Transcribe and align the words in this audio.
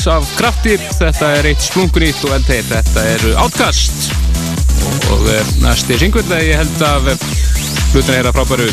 kvöld 0.00 0.16
af 0.16 0.28
krafti, 0.38 0.76
þetta 0.96 1.26
er 1.36 1.46
eitt 1.50 1.60
splungunýtt 1.60 2.22
og 2.24 2.30
eldheit, 2.32 2.68
þetta 2.70 3.02
eru 3.18 3.32
Outcast. 3.42 4.06
Og 5.12 5.26
eh, 5.28 5.50
næsti 5.60 5.98
singull 6.00 6.24
að 6.32 6.46
ég 6.46 6.56
held 6.56 6.84
af 6.86 7.10
hlutin 7.92 8.14
er 8.14 8.28
að 8.30 8.38
frábæru. 8.38 8.68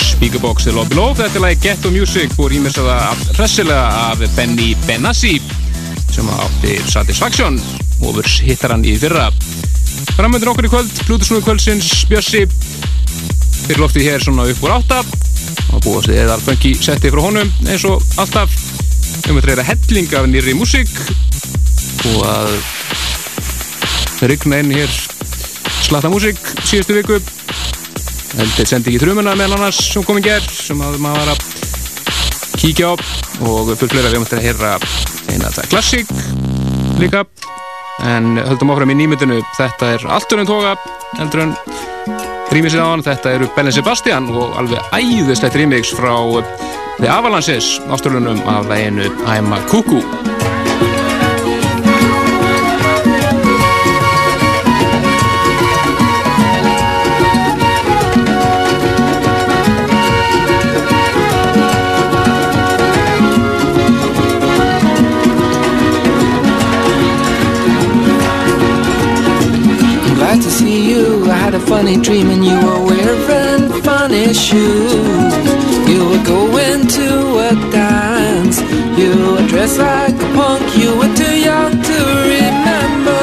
Speakerbox 0.00 0.64
til 0.64 0.78
Lobby 0.78 0.96
Love, 0.96 1.18
þetta 1.18 1.36
er 1.36 1.44
lagi 1.44 1.60
Ghetto 1.66 1.92
Music 1.92 2.32
og 2.38 2.48
rýmis 2.54 2.78
að 2.80 2.88
það 2.88 3.26
hressilega 3.36 4.00
af 4.06 4.24
Benny 4.38 4.70
Benassi 4.86 5.34
sem 6.08 6.32
átti 6.38 6.78
Satisfaction 6.88 7.60
og 8.00 8.16
verðs 8.16 8.40
hittar 8.46 8.72
hann 8.72 8.88
í 8.88 8.96
fyrra. 9.02 9.28
Framöndir 10.14 10.54
okkur 10.54 10.70
í 10.70 10.72
kvöld, 10.72 11.04
Plutusnúi 11.04 11.44
kvöldsins, 11.44 12.06
Bjössi 12.08 12.46
fyrir 13.66 13.84
loftið 13.84 14.08
hér 14.08 14.24
svona 14.24 14.48
upp 14.48 14.64
úr 14.64 14.78
átta. 14.78 15.04
Og 15.74 15.84
búið 15.84 16.00
að 16.00 16.08
segja 16.08 16.26
eða 16.28 16.40
alfengi 16.40 16.76
setti 16.80 17.12
frá 17.12 17.26
honum 17.28 17.56
eins 17.68 17.84
og 17.88 18.00
alltaf 18.16 18.69
um 19.28 19.38
að 19.40 19.44
treyra 19.44 19.64
helling 19.66 20.12
af 20.16 20.26
nýri 20.30 20.54
músík 20.56 20.90
og 22.08 22.22
að 22.24 22.54
rigna 24.30 24.60
inn 24.62 24.72
hér 24.72 24.94
slatta 25.84 26.10
músík 26.12 26.38
síðustu 26.62 26.96
viku. 26.96 27.18
Heldur 28.38 28.68
sendi 28.70 28.92
ekki 28.92 29.02
trumuna 29.02 29.34
meðal 29.36 29.58
annars 29.58 29.80
sem 29.90 30.04
kom 30.06 30.20
í 30.20 30.24
gerð 30.24 30.48
sem 30.54 30.80
að 30.86 30.98
maður 31.02 31.24
var 31.24 31.32
að 31.34 31.40
kíkja 32.62 32.92
á. 32.92 32.94
Og 33.44 33.72
fullt 33.74 33.92
fleira 33.92 34.12
við 34.12 34.22
möttum 34.22 34.40
að 34.40 34.46
heyra 34.48 34.72
eina 35.28 35.50
þetta 35.50 35.68
klassík 35.74 36.16
líka. 37.02 37.26
En 38.06 38.38
höldum 38.38 38.72
áfram 38.72 38.94
í 38.94 39.00
nýmyndinu. 39.02 39.42
Þetta 39.58 39.94
er 39.96 40.08
allt 40.08 40.36
um 40.36 40.46
toga 40.48 40.76
heldur 41.18 41.48
en 41.48 41.56
rýmið 42.50 42.74
sér 42.74 42.82
á 42.82 42.88
hann, 42.90 43.04
þetta 43.06 43.34
eru 43.36 43.48
Belen 43.54 43.74
Sebastian 43.74 44.26
og 44.34 44.58
alveg 44.58 44.96
æðislegt 44.96 45.58
rýmix 45.58 45.94
frá 45.94 46.14
The 47.00 47.08
Avalanches 47.08 47.78
ástörlunum 47.88 48.42
af 48.50 48.68
læginu 48.68 49.06
I'm 49.30 49.54
a 49.54 49.62
Cuckoo 49.70 50.39
had 71.90 71.98
a 71.98 72.02
funny 72.02 72.02
dream 72.02 72.30
and 72.30 72.44
you 72.44 72.54
were 72.54 72.84
wearing 72.84 73.82
funny 73.82 74.32
shoes. 74.32 75.34
You 75.88 76.08
were 76.08 76.24
going 76.24 76.86
to 76.86 77.38
a 77.38 77.70
dance. 77.70 78.60
You 78.98 79.34
were 79.34 79.46
dressed 79.48 79.78
like 79.78 80.14
a 80.14 80.28
punk. 80.34 80.76
You 80.76 80.96
were 80.96 81.14
too 81.14 81.36
young 81.38 81.72
to 81.72 81.98
remember. 82.30 83.22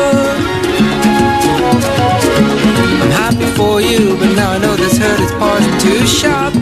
I'm 3.02 3.12
happy 3.12 3.46
for 3.56 3.82
you, 3.82 4.18
but 4.18 4.36
now 4.36 4.52
I 4.52 4.58
know 4.58 4.76
this 4.76 4.98
hurt 4.98 5.20
is 5.20 5.32
part 5.34 5.64
too 5.82 6.06
sharp 6.06 6.57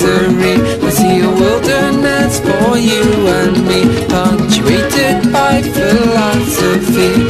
misery. 0.00 0.54
I 0.82 0.90
see 0.90 1.20
a 1.20 1.28
wilderness 1.28 2.40
for 2.40 2.76
you 2.78 3.02
and 3.28 3.66
me, 3.66 4.06
punctuated 4.08 5.32
by 5.32 5.62
philosophy. 5.62 7.29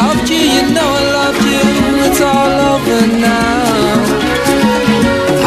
Loved 0.00 0.28
you, 0.30 0.42
you 0.54 0.62
know 0.74 0.88
I 1.00 1.04
loved 1.18 1.44
you. 1.52 1.64
It's 2.06 2.20
all 2.20 2.52
over 2.72 3.00
now. 3.06 3.90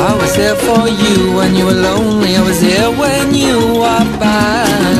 I 0.09 0.11
was 0.21 0.35
there 0.35 0.55
for 0.55 0.88
you 0.88 1.33
when 1.38 1.55
you 1.55 1.65
were 1.65 1.79
lonely. 1.89 2.35
I 2.35 2.44
was 2.44 2.59
there 2.61 2.91
when 2.91 3.33
you 3.33 3.57
were 3.81 4.05
bad. 4.21 4.97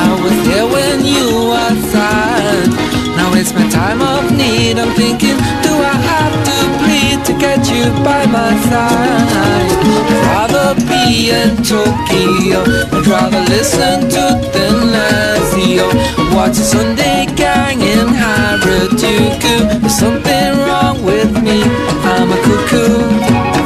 I 0.00 0.06
was 0.24 0.36
there 0.48 0.66
when 0.76 1.04
you 1.04 1.26
were 1.52 1.74
sad. 1.92 2.68
Now 3.16 3.28
it's 3.34 3.52
my 3.52 3.66
time 3.68 4.00
of 4.02 4.22
need. 4.36 4.78
I'm 4.78 4.92
thinking, 4.94 5.36
do 5.66 5.72
I 5.92 5.96
have 6.12 6.36
to 6.48 6.56
bleed 6.80 7.18
to 7.28 7.32
get 7.44 7.60
you 7.72 7.84
by 8.04 8.22
my 8.26 8.52
side? 8.70 9.70
I'd 10.08 10.24
rather 10.32 10.68
be 10.90 11.30
in 11.30 11.56
Tokyo. 11.72 12.60
I'd 12.94 13.06
rather 13.06 13.42
listen 13.54 14.08
to 14.14 14.24
Thin 14.52 14.76
Lazio. 14.94 15.86
Watch 16.34 16.58
a 16.58 16.66
Sunday 16.74 17.26
in 18.00 18.08
Harajuku. 18.08 19.80
There's 19.80 19.98
something 19.98 20.52
wrong 20.66 21.02
with 21.04 21.32
me. 21.42 21.62
I'm 22.12 22.30
a 22.32 22.38
cuckoo. 22.44 23.65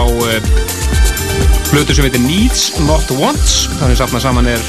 hlutu 1.72 1.94
sem 1.94 2.06
heitir 2.06 2.22
Needs 2.22 2.78
Not 2.86 3.10
Wants. 3.18 3.66
Þannig 3.80 3.98
safna 3.98 4.20
saman 4.22 4.48
er 4.48 4.62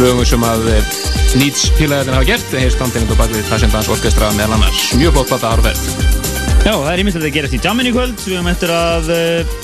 lögum 0.00 0.26
sem 0.26 0.42
að 0.46 0.68
uh, 0.72 0.96
Needs 1.38 1.68
pílæðin 1.76 2.16
hafa 2.16 2.28
gert. 2.28 2.46
Þeir 2.50 2.72
standinni 2.74 3.12
og 3.12 3.20
bakvið 3.20 3.48
Passion 3.50 3.72
Dance 3.72 3.92
Orchestra 3.92 4.30
meðal 4.38 4.56
annars. 4.56 4.88
Mjög 4.98 5.18
flott 5.18 5.32
platta 5.32 5.52
árferð 5.52 5.84
Já, 6.64 6.72
það 6.72 6.90
er 6.90 7.02
ímyndilegt 7.04 7.28
að 7.28 7.36
gerast 7.36 7.56
í 7.56 7.60
jamminu 7.62 7.92
í 7.92 7.94
kvöld. 7.94 8.24
Við 8.24 8.34
höfum 8.34 8.50
eftir 8.50 8.72
að 8.74 9.12
uh, 9.14 9.54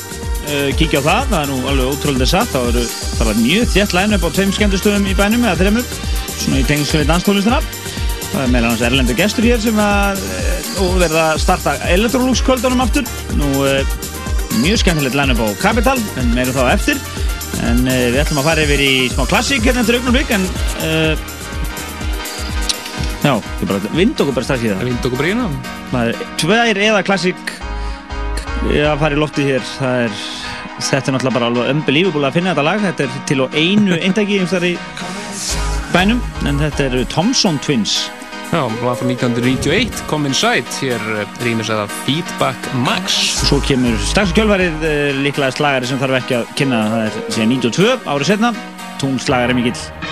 uh, 0.44 0.70
kíkja 0.78 1.02
á 1.02 1.06
það, 1.08 1.26
það 1.32 1.38
er 1.40 1.50
nú 1.50 1.58
alveg 1.72 1.90
ótrúlega 1.90 2.30
satt. 2.30 2.52
Það 2.54 2.70
eru 2.70 2.86
það 2.86 3.30
var 3.30 3.42
mjög 3.42 3.68
þétt 3.74 3.96
læn 3.98 4.16
upp 4.18 4.28
á 4.28 4.30
tveim 4.38 4.54
skemmtustöðum 4.58 5.10
í 5.10 5.18
bænum 5.18 5.46
eða 5.48 5.58
þreimur 5.60 5.90
svona 6.38 6.60
í 6.60 6.66
tengslu 6.68 7.02
við 7.02 7.10
danstónlistina. 7.10 7.60
Það 8.30 8.40
er 8.44 8.54
meðal 8.54 8.70
hans 8.72 8.86
erlendur 8.86 9.18
gestur 9.18 9.46
hér 9.46 9.60
sem 9.62 9.78
að 9.82 10.22
uh, 10.22 10.88
verða 11.02 11.28
að 11.32 11.44
starta 11.44 11.76
Electrolux 11.90 12.46
kvöldunum 12.46 12.86
aftur. 12.86 13.10
Nú 13.38 13.50
mjög 14.62 14.82
skemmtilegt 14.82 15.16
læn 15.18 15.34
upp 15.34 15.42
á 15.42 15.48
Capital 15.62 15.98
en 16.20 16.34
meirum 16.36 16.56
þá 16.56 16.64
eftir. 16.74 17.00
En 17.64 17.82
uh, 17.86 18.06
við 18.12 18.20
ætlum 18.22 18.42
að 18.42 18.48
fara 18.50 18.66
yfir 18.66 18.84
í 18.84 18.92
smá 19.12 19.24
klassík 19.30 19.66
hérna 19.66 19.84
eftir 19.84 19.98
augnum 20.00 20.20
en 20.22 20.46
uh, 20.84 21.30
Já, 23.24 23.38
bara 23.64 23.80
vind 23.96 24.18
okkur 24.20 24.34
bara 24.36 24.44
strax 24.44 24.64
í 24.66 24.70
það. 24.72 24.84
Vind 24.84 25.06
okkur 25.08 25.20
brína 25.22 25.46
Það 25.90 26.10
er 26.10 26.24
tvær 26.42 26.80
eða 26.88 27.04
klassík 27.06 27.54
að 28.64 28.98
fara 29.00 29.16
í 29.16 29.20
lofti 29.20 29.46
hér. 29.46 29.64
Það 29.78 30.02
er, 30.06 30.18
þetta 30.78 30.98
er 30.98 31.16
náttúrulega 31.16 31.38
bara 31.38 31.48
alveg 31.52 31.70
unbelievable 31.72 32.28
að 32.28 32.36
finna 32.36 32.52
þetta 32.52 32.66
lag. 32.68 32.84
Þetta 32.84 33.06
er 33.06 33.22
til 33.30 33.40
og 33.46 33.56
einu 33.56 33.96
eintæki 33.96 34.42
í 34.42 34.76
bænum 35.94 36.18
en 36.48 36.58
þetta 36.58 36.88
eru 36.88 37.04
Thompson 37.06 37.58
Twins 37.62 38.08
Já, 38.54 38.70
lag 38.86 38.94
frá 38.94 39.06
1991 39.10 40.04
Come 40.06 40.28
Inside 40.30 40.70
hér 40.78 41.00
rýmis 41.42 41.72
eða 41.74 41.88
Feedback 42.04 42.68
Max. 42.86 43.16
Svo 43.48 43.58
kemur 43.66 43.98
strax 43.98 44.30
kjölfarið 44.36 44.76
uh, 44.78 45.18
líklega 45.24 45.50
slagari 45.56 45.90
sem 45.90 45.98
þarf 45.98 46.20
ekki 46.20 46.36
að 46.38 46.52
kynna 46.60 46.84
það 46.92 47.02
er 47.08 47.18
síðan 47.34 47.54
92 47.56 47.96
árið 48.14 48.30
setna 48.30 48.52
tónslagari 49.02 49.58
mikill 49.58 50.03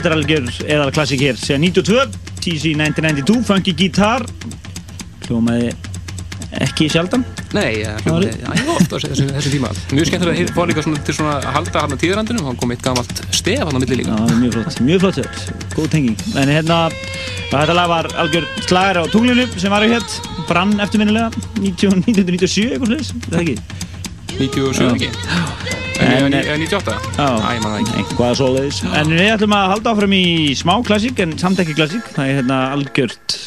þetta 0.00 0.10
er 0.10 0.16
algjör 0.16 0.46
eðal 0.64 0.90
klassik 0.96 1.20
hér. 1.20 1.36
Síðan 1.36 1.66
92, 1.68 2.04
TC 2.40 2.72
1992 2.72 3.42
Funky 3.44 3.74
Guitar 3.76 4.24
hljómaði 5.26 5.74
ekki 6.64 6.88
sjaldan. 6.90 7.22
Nei, 7.52 7.82
hljómaði 8.06 8.30
ægir 8.32 8.70
oft 8.72 8.94
á 8.94 8.96
þessu, 8.96 9.26
þessu 9.28 9.52
tíma. 9.52 9.72
Mjög 9.92 10.08
skemmtilega 10.08 10.46
að 10.46 10.54
fá 10.56 10.62
líka 10.70 10.84
svona 10.86 11.02
til 11.04 11.16
svona 11.18 11.34
að 11.36 11.50
halda 11.58 11.84
hann 11.84 11.94
á 11.94 11.98
tíðarandunum, 12.00 12.48
hann 12.48 12.58
kom 12.62 12.72
eitt 12.72 12.84
gamalt 12.86 13.22
stef 13.36 13.60
hann 13.60 13.76
á 13.76 13.80
milli 13.82 14.00
líka. 14.00 14.16
Já, 14.16 14.40
mjög 14.40 14.56
flott, 14.56 14.80
mjög 14.88 15.04
flott 15.04 15.20
hér, 15.20 15.30
góð 15.76 15.92
tenging. 15.92 16.26
En 16.40 16.54
hérna, 16.56 16.80
þetta 17.52 17.76
lag 17.76 17.92
var 17.92 18.10
algjör 18.24 18.48
slagar 18.64 19.02
á 19.02 19.04
tunglinu 19.12 19.46
sem 19.60 19.74
var 19.74 19.84
hér. 19.84 20.06
Brann 20.48 20.78
eftirminnilega 20.80 21.28
19- 21.60 22.06
1997 22.08 22.72
eitthvað 22.72 22.94
sliðis, 22.94 23.12
það 23.28 23.42
ekki? 23.44 23.58
97 24.40 24.80
Já. 24.80 24.94
ekki? 24.96 25.59
En- 26.10 26.26
En 26.26 26.36
eða 26.40 26.58
98? 26.58 26.96
Já. 27.16 27.28
Æ, 27.28 27.54
ég 27.56 27.62
man 27.62 27.72
það 27.72 27.80
ekki. 27.84 27.94
eitthvað 28.02 28.34
svoleiðis. 28.40 28.82
En 29.00 29.14
við 29.14 29.30
ætlum 29.36 29.54
að 29.56 29.70
halda 29.74 29.94
áfram 29.94 30.14
í 30.18 30.24
smá 30.58 30.74
klassík 30.86 31.18
en 31.24 31.36
samt 31.38 31.58
ekki 31.62 31.74
klassík. 31.78 32.04
Það 32.16 32.26
er 32.28 32.38
hérna 32.42 32.60
algjört 32.74 33.38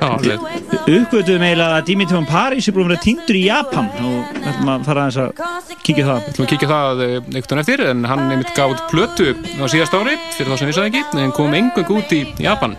uppgötuðum 0.00 1.42
eiginlega 1.44 1.76
að 1.76 1.84
Dimitri 1.90 2.16
von 2.16 2.26
Paris 2.28 2.68
er 2.70 2.72
búin 2.72 2.86
að 2.86 2.92
vera 2.94 3.02
týndur 3.04 3.36
í 3.36 3.42
Japan 3.44 3.90
og 4.00 4.30
við 4.32 4.46
ætlum 4.48 4.70
að 4.72 4.86
fara 4.88 5.02
aðeins 5.04 5.18
að 5.20 5.74
kíkja 5.84 6.06
það. 6.08 6.28
Þú 6.30 6.40
maður 6.40 6.50
kíkja 6.54 6.68
á 6.68 6.72
það 6.72 7.02
eh, 7.04 7.16
veginn 7.26 7.60
eftir 7.62 7.82
en 7.90 8.04
hann 8.08 8.22
einmitt 8.32 8.54
gaf 8.56 8.72
út 8.74 8.82
plötu 8.90 9.26
á 9.36 9.64
síðast 9.68 9.96
ári 9.98 10.16
fyrir 10.36 10.52
þá 10.54 10.56
sem 10.62 10.70
vissaði 10.70 10.92
ekki 10.94 11.20
en 11.24 11.34
kom 11.36 11.56
engung 11.58 11.92
út 11.98 12.14
í 12.16 12.22
Japan 12.40 12.76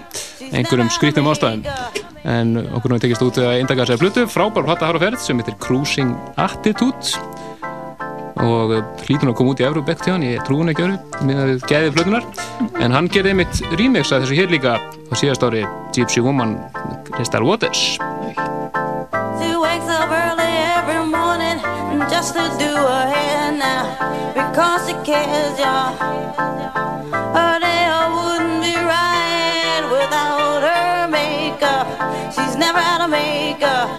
einhverjum 0.52 0.89
skrítnum 0.97 1.30
ástæðum. 1.32 1.62
En 2.26 2.56
okkur 2.74 2.91
náðu 2.95 3.06
tekist 3.06 3.24
út 3.26 3.38
að 3.41 3.54
eindaka 3.60 3.86
þessari 3.86 4.02
plötu 4.02 4.26
frábær 4.30 4.65
platta 4.67 4.89
har 4.89 4.97
á 4.97 5.02
ferð 5.06 5.21
sem 5.24 5.38
heitir 5.41 5.58
Cruising 5.62 6.12
Attitude 6.41 7.15
og 8.42 8.74
eh, 8.76 8.84
hlýtur 9.06 9.28
hún 9.28 9.34
að 9.34 9.38
koma 9.40 9.54
út 9.54 9.62
í 9.62 9.68
Európa 9.68 9.94
ekkert 9.94 10.10
hjá 10.10 10.16
hann, 10.16 10.28
ég 10.28 10.46
trú 10.48 10.60
hún 10.62 10.72
ekki 10.74 10.86
öru 10.88 10.98
með 11.28 11.42
að 11.44 11.52
við 11.52 11.66
gæði 11.72 11.94
plötunar 11.98 12.26
en 12.82 12.96
hann 12.98 13.10
gerði 13.14 13.36
einmitt 13.36 13.62
remix 13.80 14.12
að 14.12 14.26
þessu 14.26 14.40
hér 14.40 14.54
líka 14.56 14.78
á 14.82 15.14
síðast 15.14 15.46
ári 15.46 15.66
Gypsy 15.96 16.24
Woman 16.26 16.58
Crystal 17.12 17.46
Waters 17.46 17.98
She 19.38 19.50
wakes 19.58 19.90
up 19.90 20.10
early 20.10 20.52
every 20.78 21.06
morning 21.06 21.62
just 22.10 22.34
to 22.34 22.46
do 22.58 22.72
her 22.74 23.06
hair 23.14 23.52
now 23.52 24.12
because 24.34 24.88
she 24.88 24.94
cares, 25.06 25.60
y'all. 25.60 25.94
Her 27.36 27.60
day 27.60 27.82
wouldn't 28.16 28.62
be 28.64 28.76
right 28.76 29.84
without 29.92 30.62
her 30.62 31.08
makeup. 31.08 31.88
She's 32.34 32.56
never 32.56 32.80
out 32.80 33.02
of 33.02 33.10
makeup. 33.10 33.90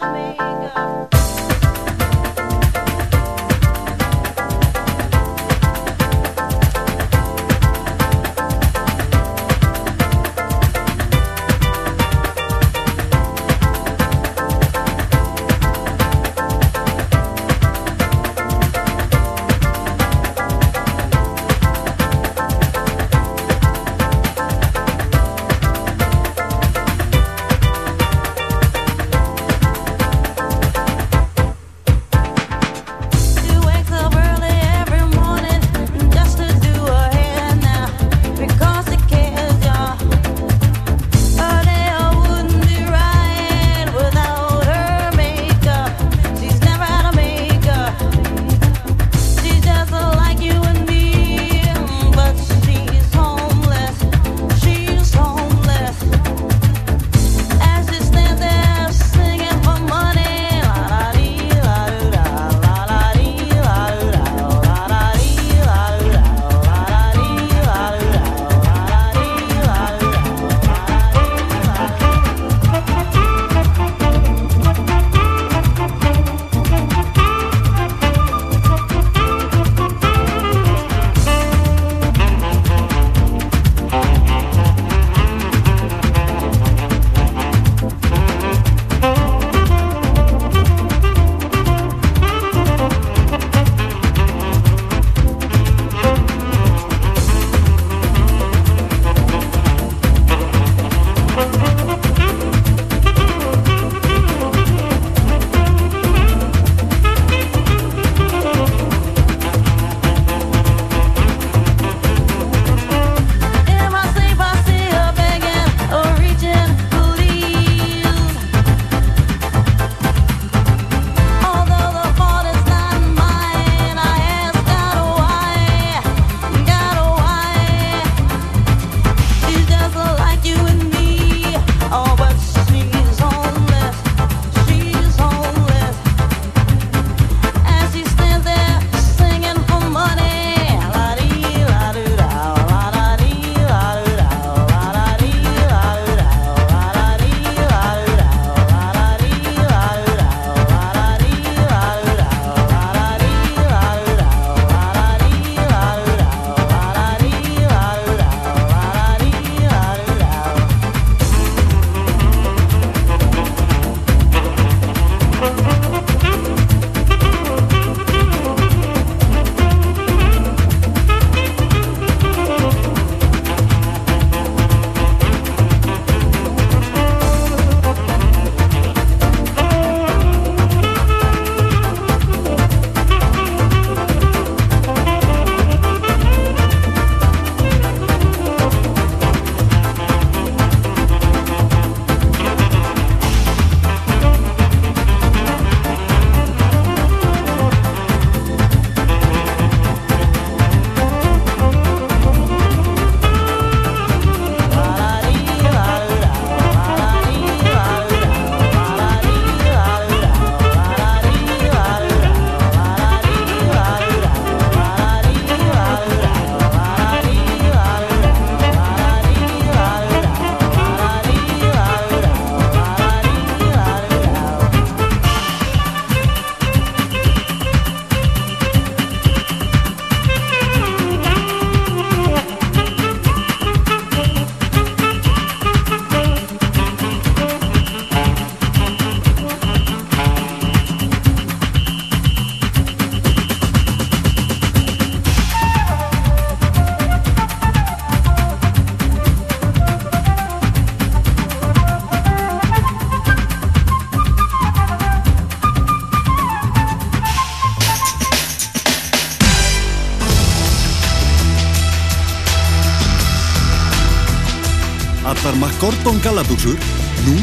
Gallabuxur 266.63 266.79
nú 267.27 267.35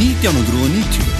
1990. 0.00 1.12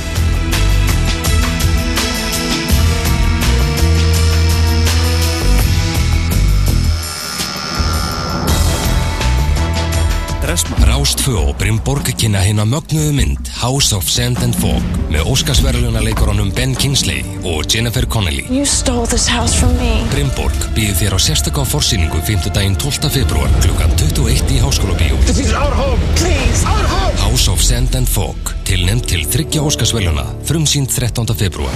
Dressmann 10.45 10.85
Rástfö 10.85 11.33
og 11.41 11.57
Brimborg 11.57 12.05
kynna 12.21 12.41
hérna 12.45 12.67
mögnuðu 12.69 13.13
mynd 13.17 13.49
House 13.61 13.97
of 13.97 14.09
Sand 14.09 14.43
and 14.45 14.57
Fog 14.61 14.85
með 15.09 15.25
Óskarsverðlunarleikurunum 15.33 16.53
Ben 16.53 16.75
Kingsley 16.77 17.25
og 17.49 17.65
Jennifer 17.73 18.05
Connelly 18.05 18.45
You 18.53 18.69
stole 18.69 19.09
this 19.09 19.25
house 19.29 19.57
from 19.57 19.73
me. 19.81 20.05
Brimborg 20.13 20.69
býður 20.77 21.01
þér 21.01 21.17
á 21.17 21.19
sérstakka 21.29 21.65
forsýningu 21.65 22.21
5. 22.21 22.53
daginn 22.53 22.77
12. 22.77 23.09
februar 23.17 23.49
klukkan 23.65 23.97
21 23.97 24.53
í 24.53 24.61
Háskóla 24.61 25.01
Bíó 25.01 25.17
This 25.25 25.41
is 25.49 25.57
our 25.57 25.73
home. 25.73 26.01
Please, 26.21 26.61
our 26.69 26.87
home. 26.93 27.04
House 27.35 27.51
of 27.51 27.63
Sand 27.67 27.97
and 27.99 28.07
Fog 28.07 28.51
tilnefnd 28.63 29.09
til 29.11 29.25
þryggja 29.27 29.65
Óskarsverðluna 29.67 30.23
frumsýnd 30.47 30.87
13. 30.87 31.33
februar 31.35 31.75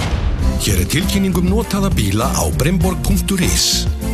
Hér 0.63 0.85
er 0.85 0.87
tilkynningum 0.87 1.49
notaða 1.51 1.89
bíla 1.91 2.29
á 2.31 2.47
brimborg.is. 2.55 3.65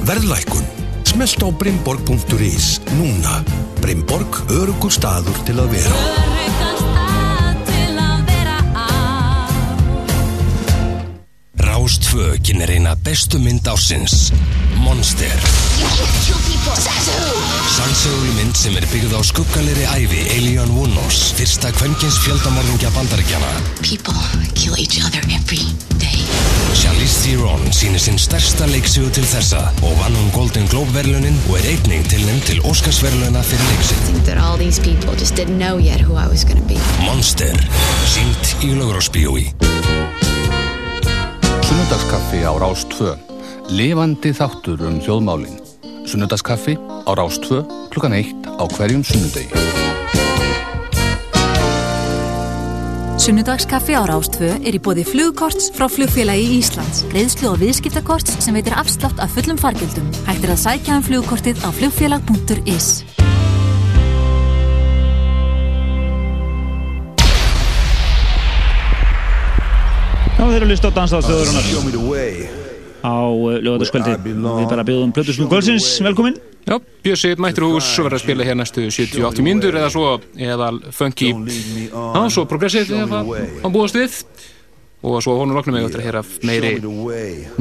Verðlækun. 0.09 0.65
Smelt 1.05 1.45
á 1.45 1.49
brimborg.is 1.53 2.69
núna. 2.97 3.43
Brimborg, 3.77 4.41
örugur 4.57 4.89
staður 4.89 5.37
til 5.45 5.61
að 5.61 5.69
vera. 5.75 6.01
Rástfö 11.61 12.33
kynir 12.41 12.73
eina 12.73 12.97
bestu 13.05 13.37
mynd 13.37 13.69
ásins 13.69 14.31
Monster 14.75 15.39
Sannsögul 17.75 18.31
mynd 18.37 18.55
sem 18.57 18.75
er 18.79 18.85
byggð 18.91 19.13
á 19.15 19.21
skuggalegri 19.25 19.85
ævi 19.95 20.21
Alien 20.35 20.71
Wunos 20.75 21.19
fyrsta 21.37 21.71
kvenkins 21.75 22.17
fjöldamorðingja 22.23 22.91
bandaríkjana 22.95 23.51
People 23.81 24.15
kill 24.57 24.75
each 24.79 24.97
other 25.03 25.21
every 25.35 25.61
day. 26.01 26.23
Charlize 26.75 27.21
Theron 27.23 27.63
sýnir 27.75 28.01
sinn 28.01 28.19
stærsta 28.21 28.67
leiksögu 28.71 29.11
til 29.19 29.27
þessa 29.29 29.61
og 29.85 29.93
vann 30.01 30.17
hún 30.17 30.31
Golden 30.35 30.67
Globe 30.71 30.93
verðlunin 30.95 31.37
og 31.49 31.59
er 31.61 31.69
einning 31.75 32.07
til 32.47 32.63
Óskarsverðluna 32.65 33.43
fyrir 33.45 33.69
leiksinn 33.73 34.01
I 34.01 34.07
think 34.09 34.25
that 34.31 34.41
all 34.41 34.57
these 34.57 34.81
people 34.81 35.13
just 35.19 35.35
didn't 35.39 35.59
know 35.61 35.77
yet 35.77 36.01
who 36.01 36.17
I 36.17 36.27
was 36.27 36.43
going 36.47 36.61
to 36.61 36.67
be. 36.67 36.79
Monster 37.05 37.55
sínt 38.09 38.57
í 38.65 38.73
Laugrósbíói 38.75 39.51
Sunnudagskaffi 41.65 42.45
á 42.45 42.53
Rás 42.57 42.85
2. 42.89 43.34
Lifandi 43.65 44.29
þáttur 44.29 44.83
um 44.85 44.99
þjóðmálin. 45.01 45.55
Sunnudagskaffi 46.05 46.75
á 46.77 47.11
Rás 47.17 47.39
2 47.41 47.63
klukkan 47.89 48.13
1 48.13 48.45
á 48.45 48.63
hverjum 48.69 49.01
sunnudegi. 49.01 49.49
Sunnudagskaffi 53.17 53.97
á 53.97 54.05
Rástfö 54.05 54.51
er 54.61 54.75
í 54.77 54.77
bóði 54.77 55.01
flugkorts 55.09 55.71
frá 55.73 55.87
flugfélagi 55.89 56.59
Íslands. 56.59 57.01
Greiðslu 57.09 57.55
og 57.55 57.57
viðskiptakorts 57.63 58.37
sem 58.37 58.53
veitir 58.53 58.75
afslátt 58.77 59.17
af 59.17 59.33
fullum 59.33 59.57
fargjöldum. 59.57 60.11
Hægt 60.29 60.45
er 60.45 60.53
að 60.53 60.61
sækja 60.61 60.99
um 60.99 61.07
flugkortið 61.07 61.65
á 61.65 61.69
flugfélag.is. 61.73 63.01
Já, 70.35 70.43
þeir 70.43 70.59
eru 70.59 70.67
að 70.67 70.71
lista 70.75 70.93
á 70.93 70.97
danstáðstöðurinnar 71.01 72.64
á 73.05 73.17
lögataskvöldi. 73.61 74.15
Við 74.33 74.67
bara 74.71 74.85
bjóðum 74.87 75.13
Plötusnú 75.13 75.47
Gölsins, 75.51 75.87
velkomin. 76.01 76.39
Já, 76.65 76.79
Bjössi 77.05 77.35
mættur 77.37 77.67
hús 77.69 77.85
og 77.99 78.07
verður 78.07 78.17
að 78.17 78.23
spila 78.23 78.45
hér 78.47 78.57
næstu 78.57 78.87
70-80 78.89 79.45
mínútur 79.45 79.77
eða 79.77 79.91
svo 79.93 80.15
eða 80.33 80.71
funky. 80.97 81.29
Já, 81.93 82.21
svo 82.33 82.47
progressive 82.49 83.03
eða 83.05 83.21
hann 83.61 83.75
búast 83.75 83.97
við. 83.99 84.17
Og 85.05 85.19
svo 85.21 85.35
honum 85.37 85.53
loknum 85.59 85.75
við 85.77 85.85
áttur 85.85 86.01
að 86.01 86.07
heyra 86.07 86.21
meiri 86.49 86.71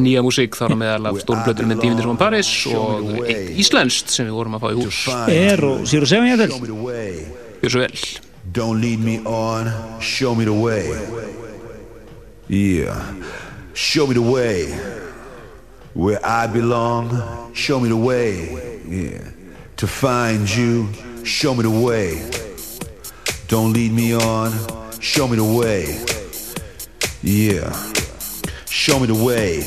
nýja 0.01 0.23
músík 0.25 0.57
þar 0.57 0.73
á 0.73 0.77
meðal 0.81 1.11
af 1.11 1.19
stórum 1.21 1.43
blötur 1.45 1.69
með 1.69 1.83
Dívindir 1.83 2.09
von 2.09 2.17
Paris 2.17 2.53
og 2.73 3.19
eitt 3.27 3.51
íslenskt 3.61 4.15
sem 4.15 4.31
við 4.31 4.39
vorum 4.39 4.57
að 4.57 4.65
fá 4.65 4.69
í 4.71 4.79
hús. 4.79 5.01
Er 5.29 5.65
og 5.69 5.85
Sýru 5.85 6.09
Seven 6.09 6.31
ég 6.31 6.41
til. 6.41 6.71
Gjör 7.61 7.75
svo 7.75 7.85
vel. 7.85 8.01
Don't 8.57 8.81
lead 8.81 9.05
me 9.05 9.21
on, 9.29 9.69
show 10.01 10.33
me 10.35 10.45
the 10.49 10.57
way. 10.57 10.89
Yeah, 12.49 13.05
show 13.75 14.07
me 14.07 14.15
the 14.15 14.25
way. 14.25 15.04
Where 15.95 16.19
I 16.27 16.49
belong, 16.49 17.55
show 17.55 17.79
me 17.79 17.89
the 17.89 17.97
way. 17.97 18.81
Yeah, 18.85 19.31
to 19.77 19.87
find 19.87 20.51
you, 20.51 20.89
show 21.25 21.55
me 21.55 21.63
the 21.63 21.71
way. 21.71 22.31
Don't 23.47 23.73
lead 23.73 23.93
me 23.93 24.13
on, 24.13 24.53
show 24.99 25.29
me 25.29 25.37
the 25.37 25.45
way. 25.45 25.85
Yeah, 27.23 27.71
show 28.69 28.99
me 28.99 29.07
the 29.07 29.15
way. 29.15 29.63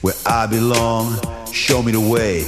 Where 0.00 0.16
I 0.26 0.46
belong, 0.46 1.16
show 1.52 1.80
me 1.80 1.92
the 1.92 2.00
way. 2.00 2.40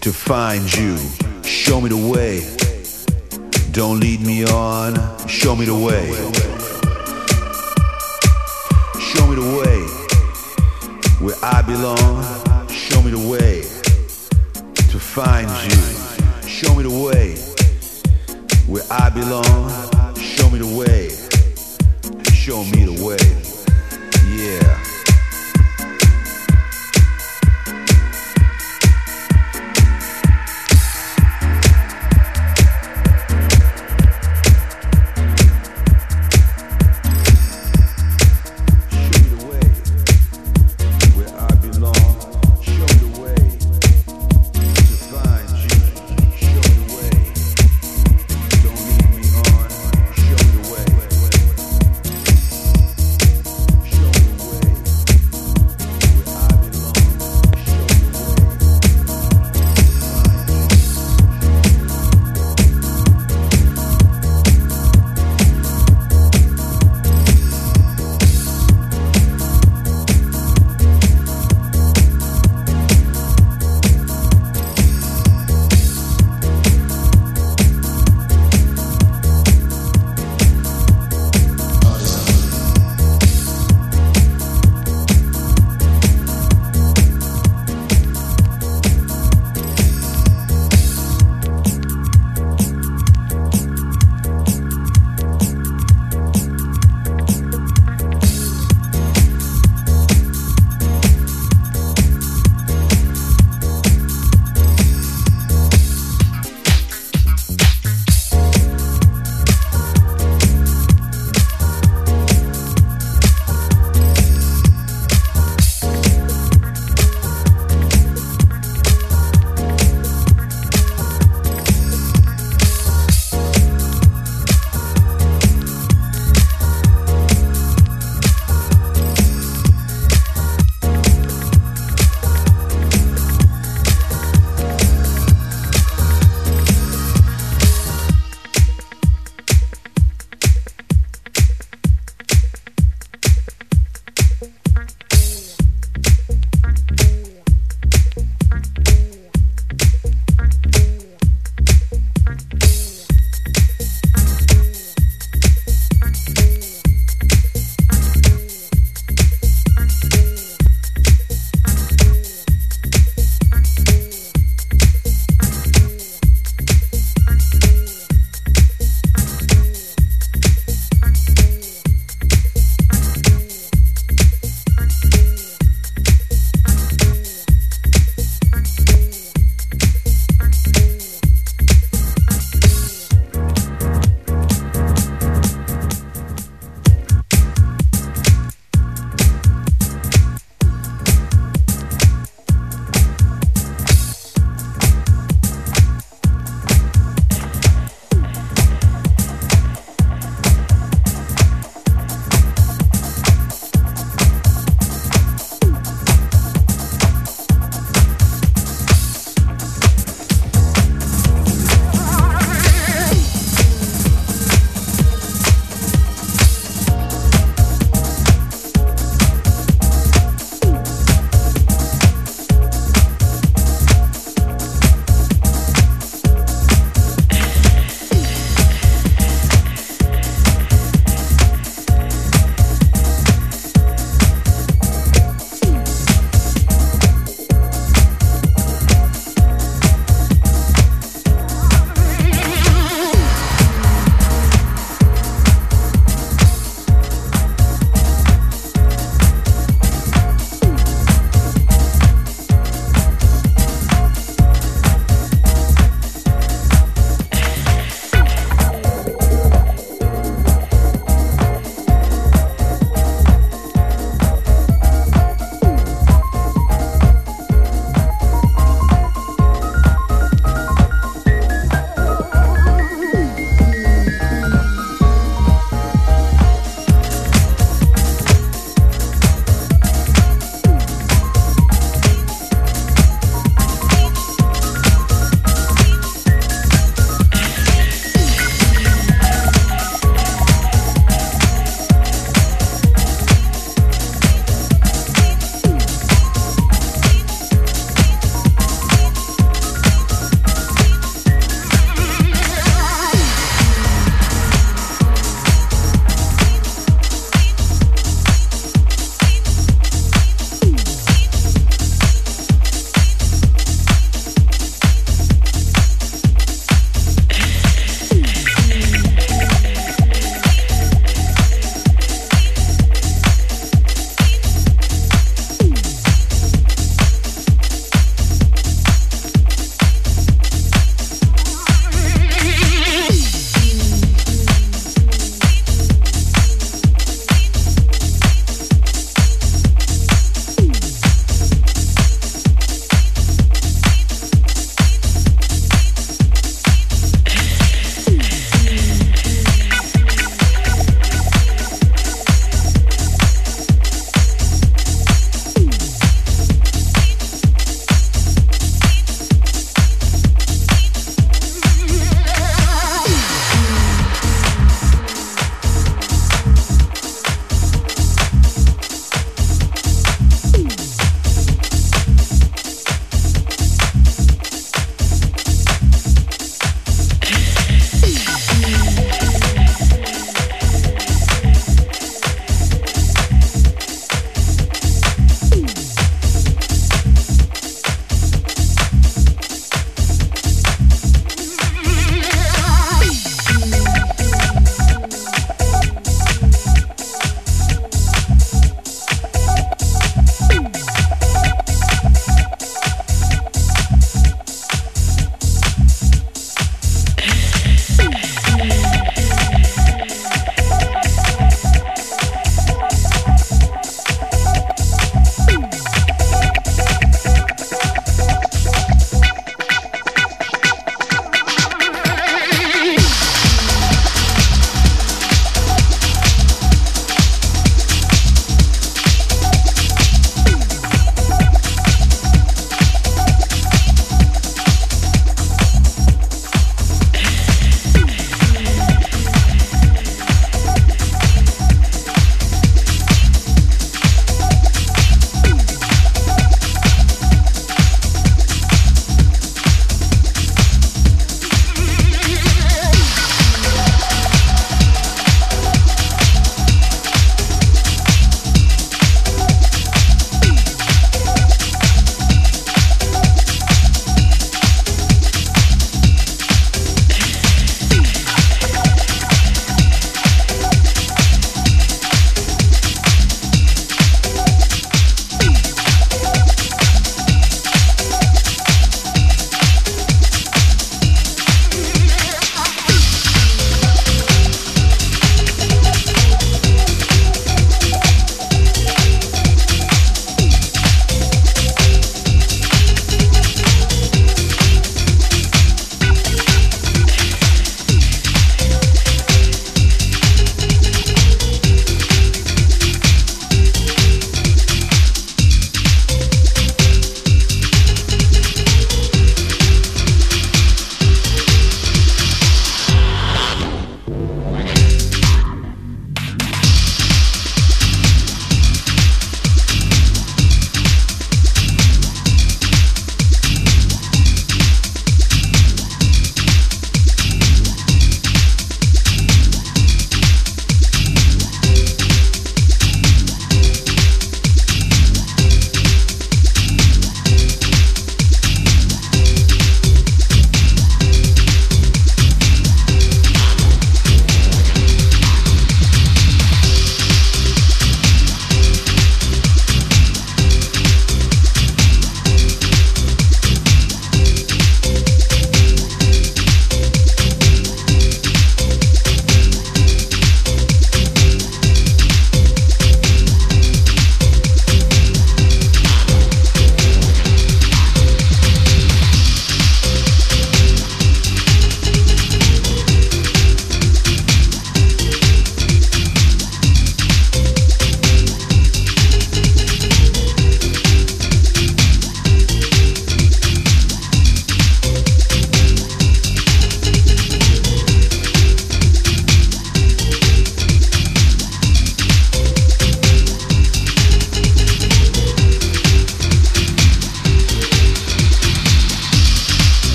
To 0.00 0.12
find 0.12 0.64
you, 0.76 0.98
show 1.44 1.80
me 1.80 1.88
the 1.88 2.10
way. 2.10 2.42
Don't 3.70 4.00
lead 4.00 4.20
me 4.22 4.44
on, 4.44 4.96
show 5.28 5.54
me 5.54 5.66
the 5.66 5.78
way. 5.78 6.51
Where 11.22 11.36
I 11.40 11.62
belong. 11.62 12.68
Show 12.68 13.00
me 13.02 13.12
the 13.12 13.28
way 13.28 13.62
to 14.90 14.98
find 14.98 15.48
you. 15.48 16.48
Show 16.48 16.74
me 16.74 16.82
the 16.82 16.90
way 16.90 17.36
where 18.66 18.82
I 18.90 19.08
belong. 19.10 20.16
Show 20.16 20.50
me 20.50 20.58
the 20.58 20.74
way. 20.76 21.10
Show 22.32 22.64
me 22.64 22.84
the 22.84 23.04
way. 23.04 23.41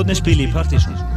Plötusnúðinni 0.00 0.16
spili 0.16 0.46
í 0.48 0.52
partysón 0.52 1.09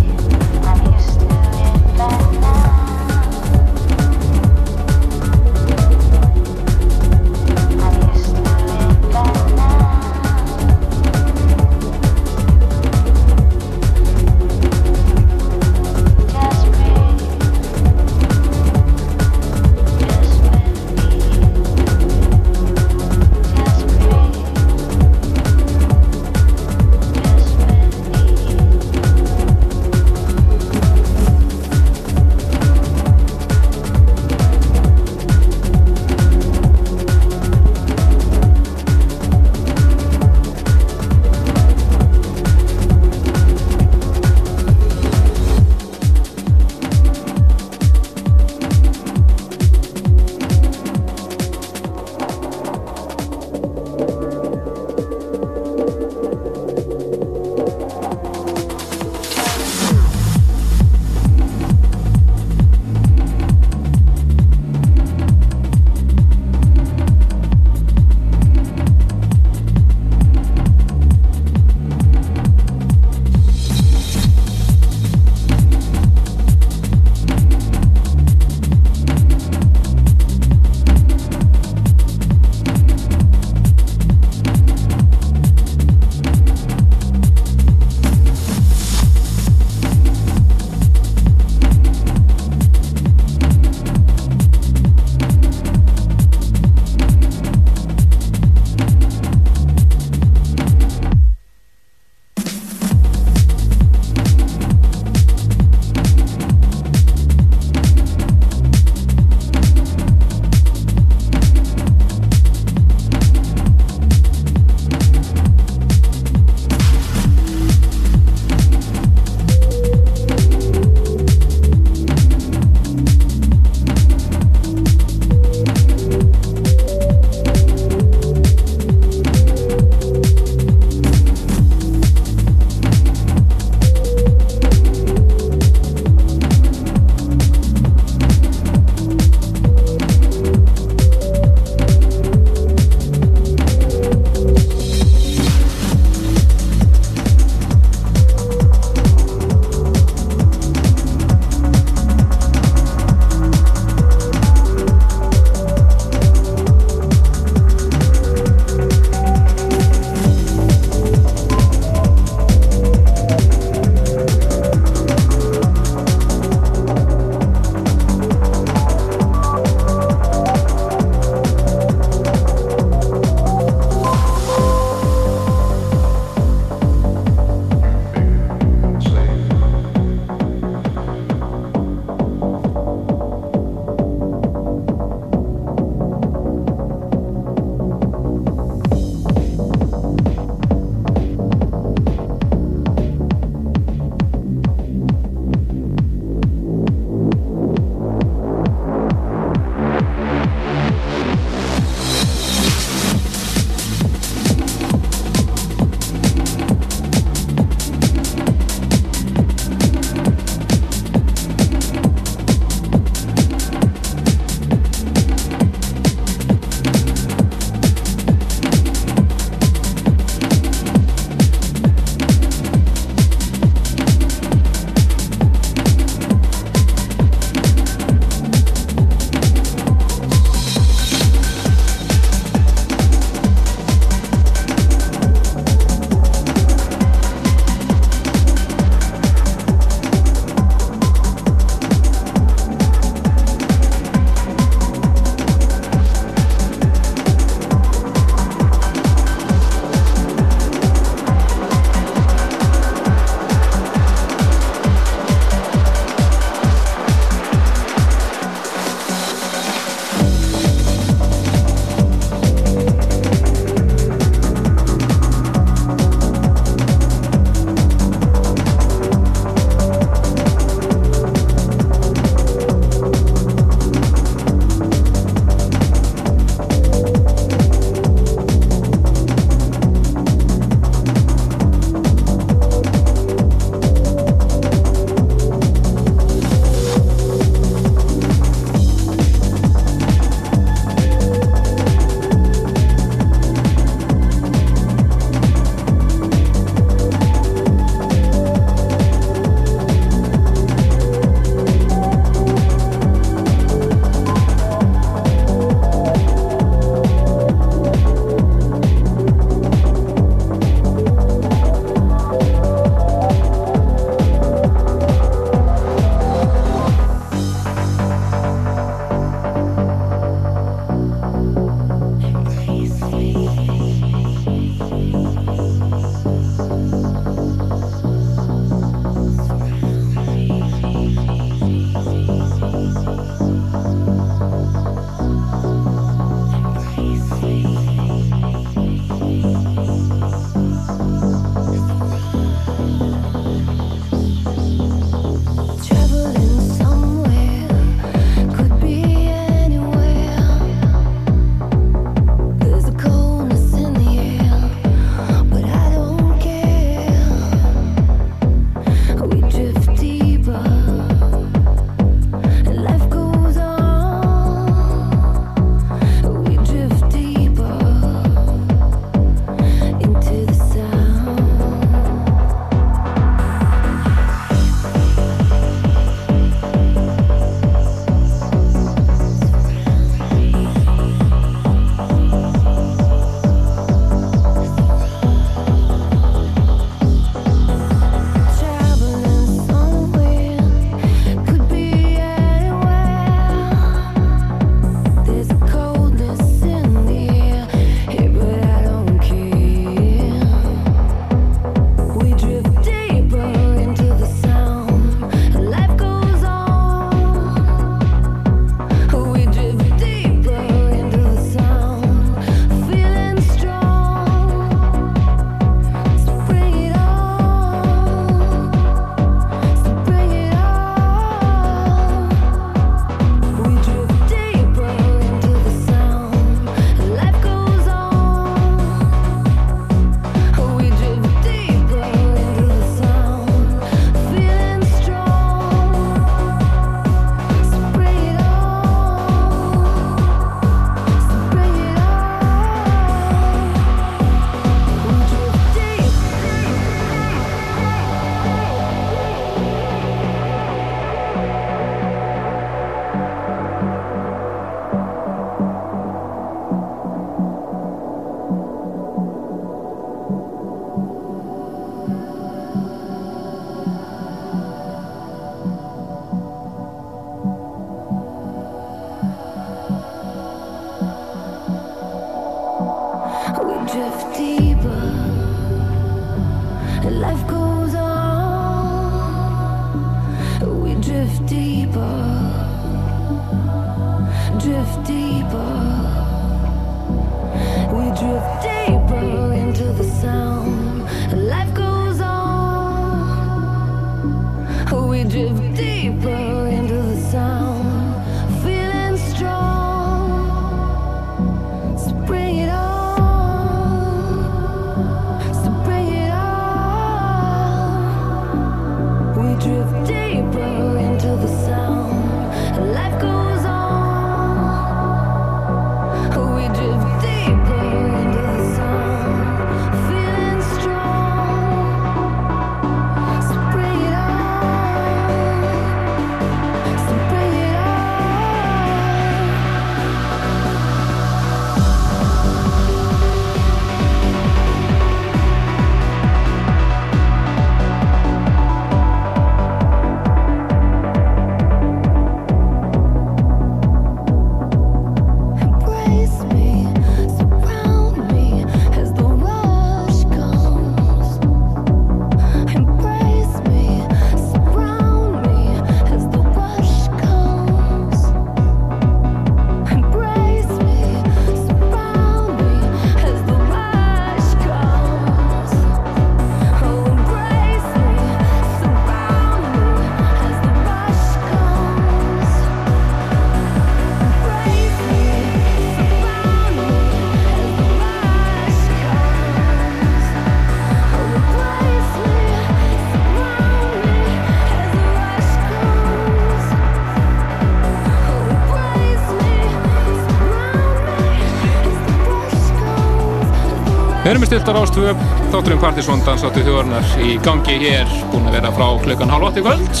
erum 594.36 594.44
með 594.44 594.50
stiltar 594.50 594.76
ástöðu, 594.76 595.12
þátturinn 595.48 595.78
Partisón 595.80 596.22
dansáttu 596.26 596.60
þjóðarnar 596.66 597.12
í 597.24 597.36
gangi 597.40 597.76
hér, 597.80 598.10
búin 598.28 598.44
að 598.50 598.56
vera 598.58 598.72
frá 598.76 598.84
klukkan 599.00 599.30
hálf 599.32 599.46
8 599.48 599.60
í 599.60 599.64
kvöld. 599.64 600.00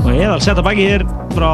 Og 0.00 0.06
eðal 0.14 0.38
setta 0.40 0.62
baki 0.64 0.86
hér 0.86 1.02
frá 1.34 1.50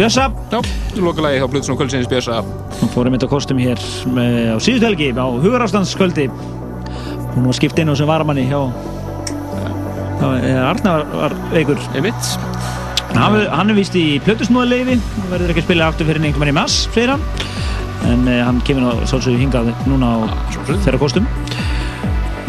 Bjössa. 0.00 0.24
Já, 0.50 0.58
lokalagi 0.98 1.38
hjá 1.38 1.46
Blutsson 1.52 1.76
og 1.76 1.78
Kvöldsins 1.78 2.08
Bjössa. 2.10 2.40
Hún 2.80 2.90
fórum 2.90 3.14
á 3.14 3.22
kostum 3.30 3.60
hér 3.62 3.78
með, 4.10 4.38
á 4.50 4.56
síðustu 4.58 4.88
helgi 4.88 5.12
á 5.14 5.26
hugarástandskvöldi. 5.30 6.26
Hún 7.36 7.46
var 7.46 7.58
skipt 7.60 7.78
inn 7.78 7.92
á 7.92 7.94
sem 7.94 8.10
varamanni 8.10 8.48
hjá 8.50 8.58
Arnar 10.20 11.06
var 11.12 11.36
veikur. 11.54 11.78
Einmitt. 11.94 12.32
Hann, 13.14 13.38
hann 13.46 13.70
er 13.70 13.78
vist 13.78 13.94
í 13.94 14.18
plötusnúðarleifi 14.26 14.98
og 14.98 15.30
verður 15.36 15.54
ekki 15.54 15.62
að 15.62 15.68
spila 15.68 15.92
aftur 15.92 16.10
fyrir 16.10 16.24
einhvern 16.24 16.48
veginn 16.48 16.56
í 16.56 16.58
mass, 16.58 16.88
hann. 16.98 17.22
En 18.10 18.26
eh, 18.26 18.42
hann 18.42 18.58
kemur 18.66 18.90
á 18.90 19.06
sálsögðu 19.06 19.38
hingað 19.44 19.70
núna 19.86 20.16
á 20.16 20.18
þeirra 20.66 20.98
kostum. 20.98 21.30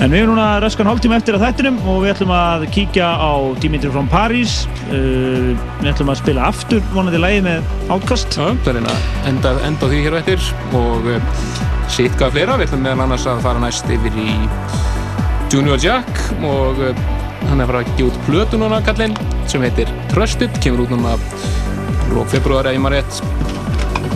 En 0.02 0.10
við 0.10 0.24
erum 0.24 0.32
núna 0.34 0.58
röskan 0.58 0.88
hálftíma 0.90 1.20
eftir 1.20 1.36
að 1.38 1.44
þættinum 1.46 1.76
og 1.86 2.00
við 2.02 2.16
ætlum 2.16 2.32
að 2.34 2.64
kíkja 2.74 3.06
á 3.22 3.38
Dimitri 3.62 3.92
from 3.94 4.08
Paris. 4.10 4.64
Uh, 4.88 5.52
við 5.78 5.90
ætlum 5.92 6.10
að 6.10 6.18
spila 6.24 6.48
aftur 6.50 6.82
vonandi 6.96 7.20
lægi 7.22 7.44
með 7.46 7.68
Outcast. 7.94 8.34
Já, 8.34 8.48
það 8.66 8.72
er 8.72 8.80
eina 8.80 8.96
enda, 9.30 9.52
enda 9.68 9.90
því 9.92 10.00
hér 10.02 10.16
á 10.18 10.20
eftir 10.24 10.48
og 10.80 11.06
uh, 11.06 11.44
sitt 11.86 12.16
hvað 12.18 12.34
fleira. 12.34 12.56
Við 12.58 12.72
ætlum 12.72 12.82
meðan 12.88 13.04
annars 13.06 13.28
að 13.30 13.44
fara 13.46 13.62
næst 13.62 13.94
yfir 13.94 14.18
í 14.18 14.34
Junior 15.54 15.78
Jack 15.86 16.24
og 16.50 16.82
uh, 16.82 17.04
hann 17.52 17.62
er 17.62 17.68
að 17.68 17.70
fara 17.70 17.84
að 17.84 17.92
gefa 18.00 18.08
út 18.10 18.18
plötu 18.26 18.62
núna 18.62 18.82
kallinn 18.88 19.14
sem 19.52 19.62
heitir 19.62 19.92
Trusted, 20.10 20.58
kemur 20.66 20.88
út 20.88 20.96
núna 20.96 21.14
lók 22.16 22.34
februari 22.34 22.72
eða 22.72 22.80
ég 22.80 22.82
maður 22.88 22.98
rétt 22.98 23.22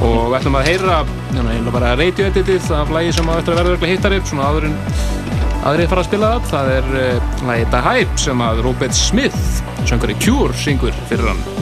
og 0.01 0.31
við 0.31 0.39
ætlum 0.39 0.57
að 0.57 0.65
heyra 0.71 0.97
hérna, 1.35 1.73
bara 1.75 1.93
radio 1.99 2.25
editið 2.31 2.73
af 2.73 2.89
lægi 2.93 3.13
sem 3.19 3.29
á 3.29 3.37
eftir 3.37 3.53
að 3.53 3.61
verða 3.61 3.75
örglega 3.75 3.93
hittari 3.93 4.19
svona 4.25 4.49
áður 4.49 4.67
en 4.71 4.79
aðrið 5.65 5.91
fara 5.91 6.05
að 6.05 6.09
spila. 6.11 6.31
Það 6.51 6.55
það 6.55 6.71
er 6.77 6.89
lægi 7.49 7.67
The 7.73 7.83
Hype 7.89 8.23
sem 8.27 8.47
að 8.47 8.63
Robert 8.69 8.97
Smith 8.97 9.43
söngur 9.85 10.13
í 10.13 10.17
Cure 10.21 10.57
syngur 10.65 11.05
fyrir 11.09 11.29
hann 11.33 11.54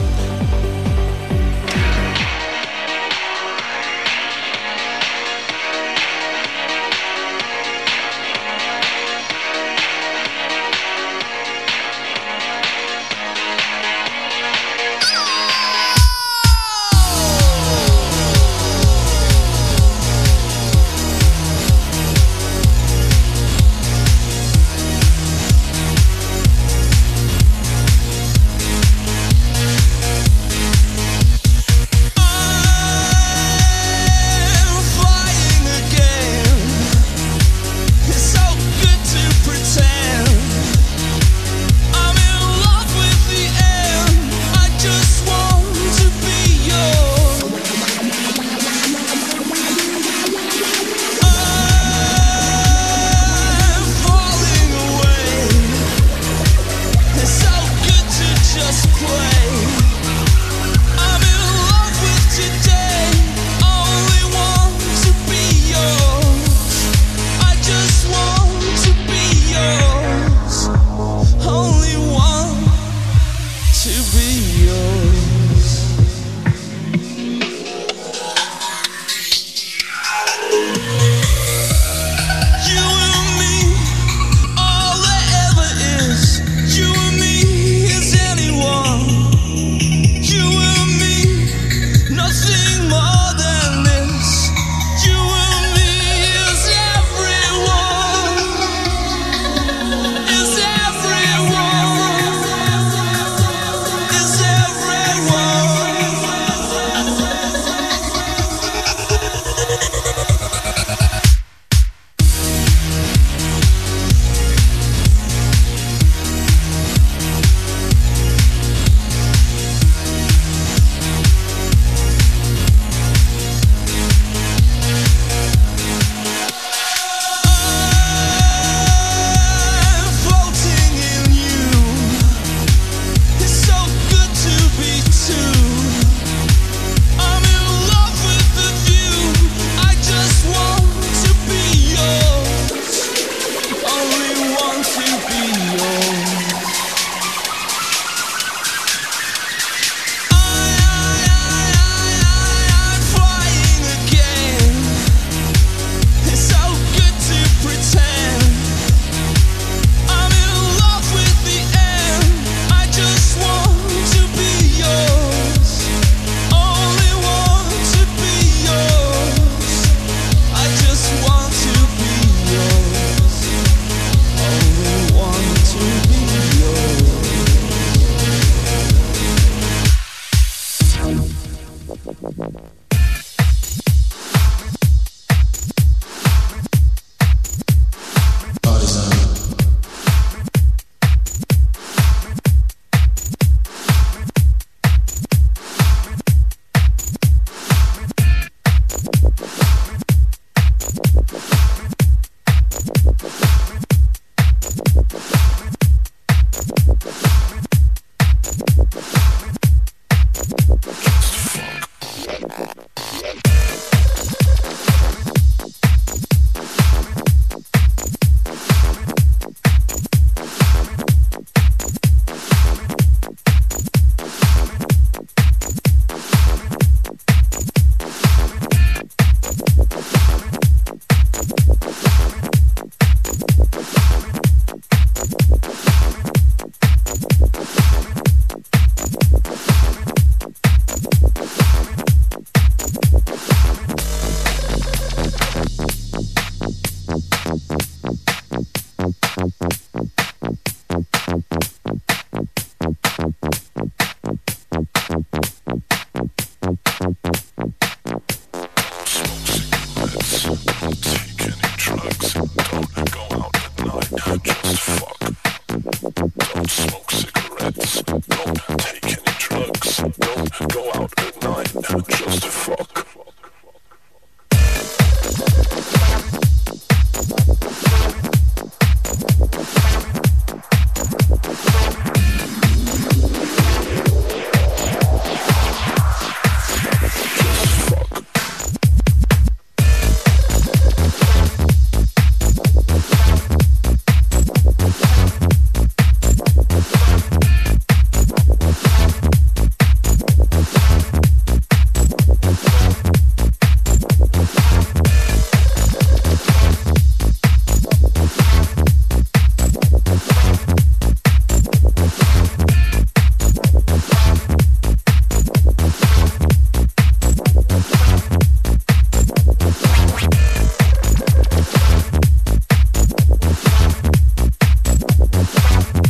Yeah. 325.44 326.03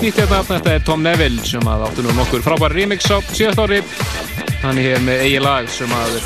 Nýtt 0.00 0.16
hérna, 0.22 0.40
þetta 0.46 0.72
er 0.72 0.84
Tom 0.86 1.02
Neville 1.04 1.44
sem 1.44 1.66
að 1.68 1.82
áttu 1.88 2.04
nú 2.04 2.14
nokkur 2.16 2.42
frábær 2.44 2.72
remix 2.72 3.08
á 3.12 3.20
síðast 3.30 3.60
ári. 3.60 3.80
Hann 4.62 4.78
er 4.80 4.86
hér 4.86 5.02
með 5.04 5.24
eigi 5.26 5.40
lag 5.44 5.68
sem 5.72 5.92
að 5.92 6.16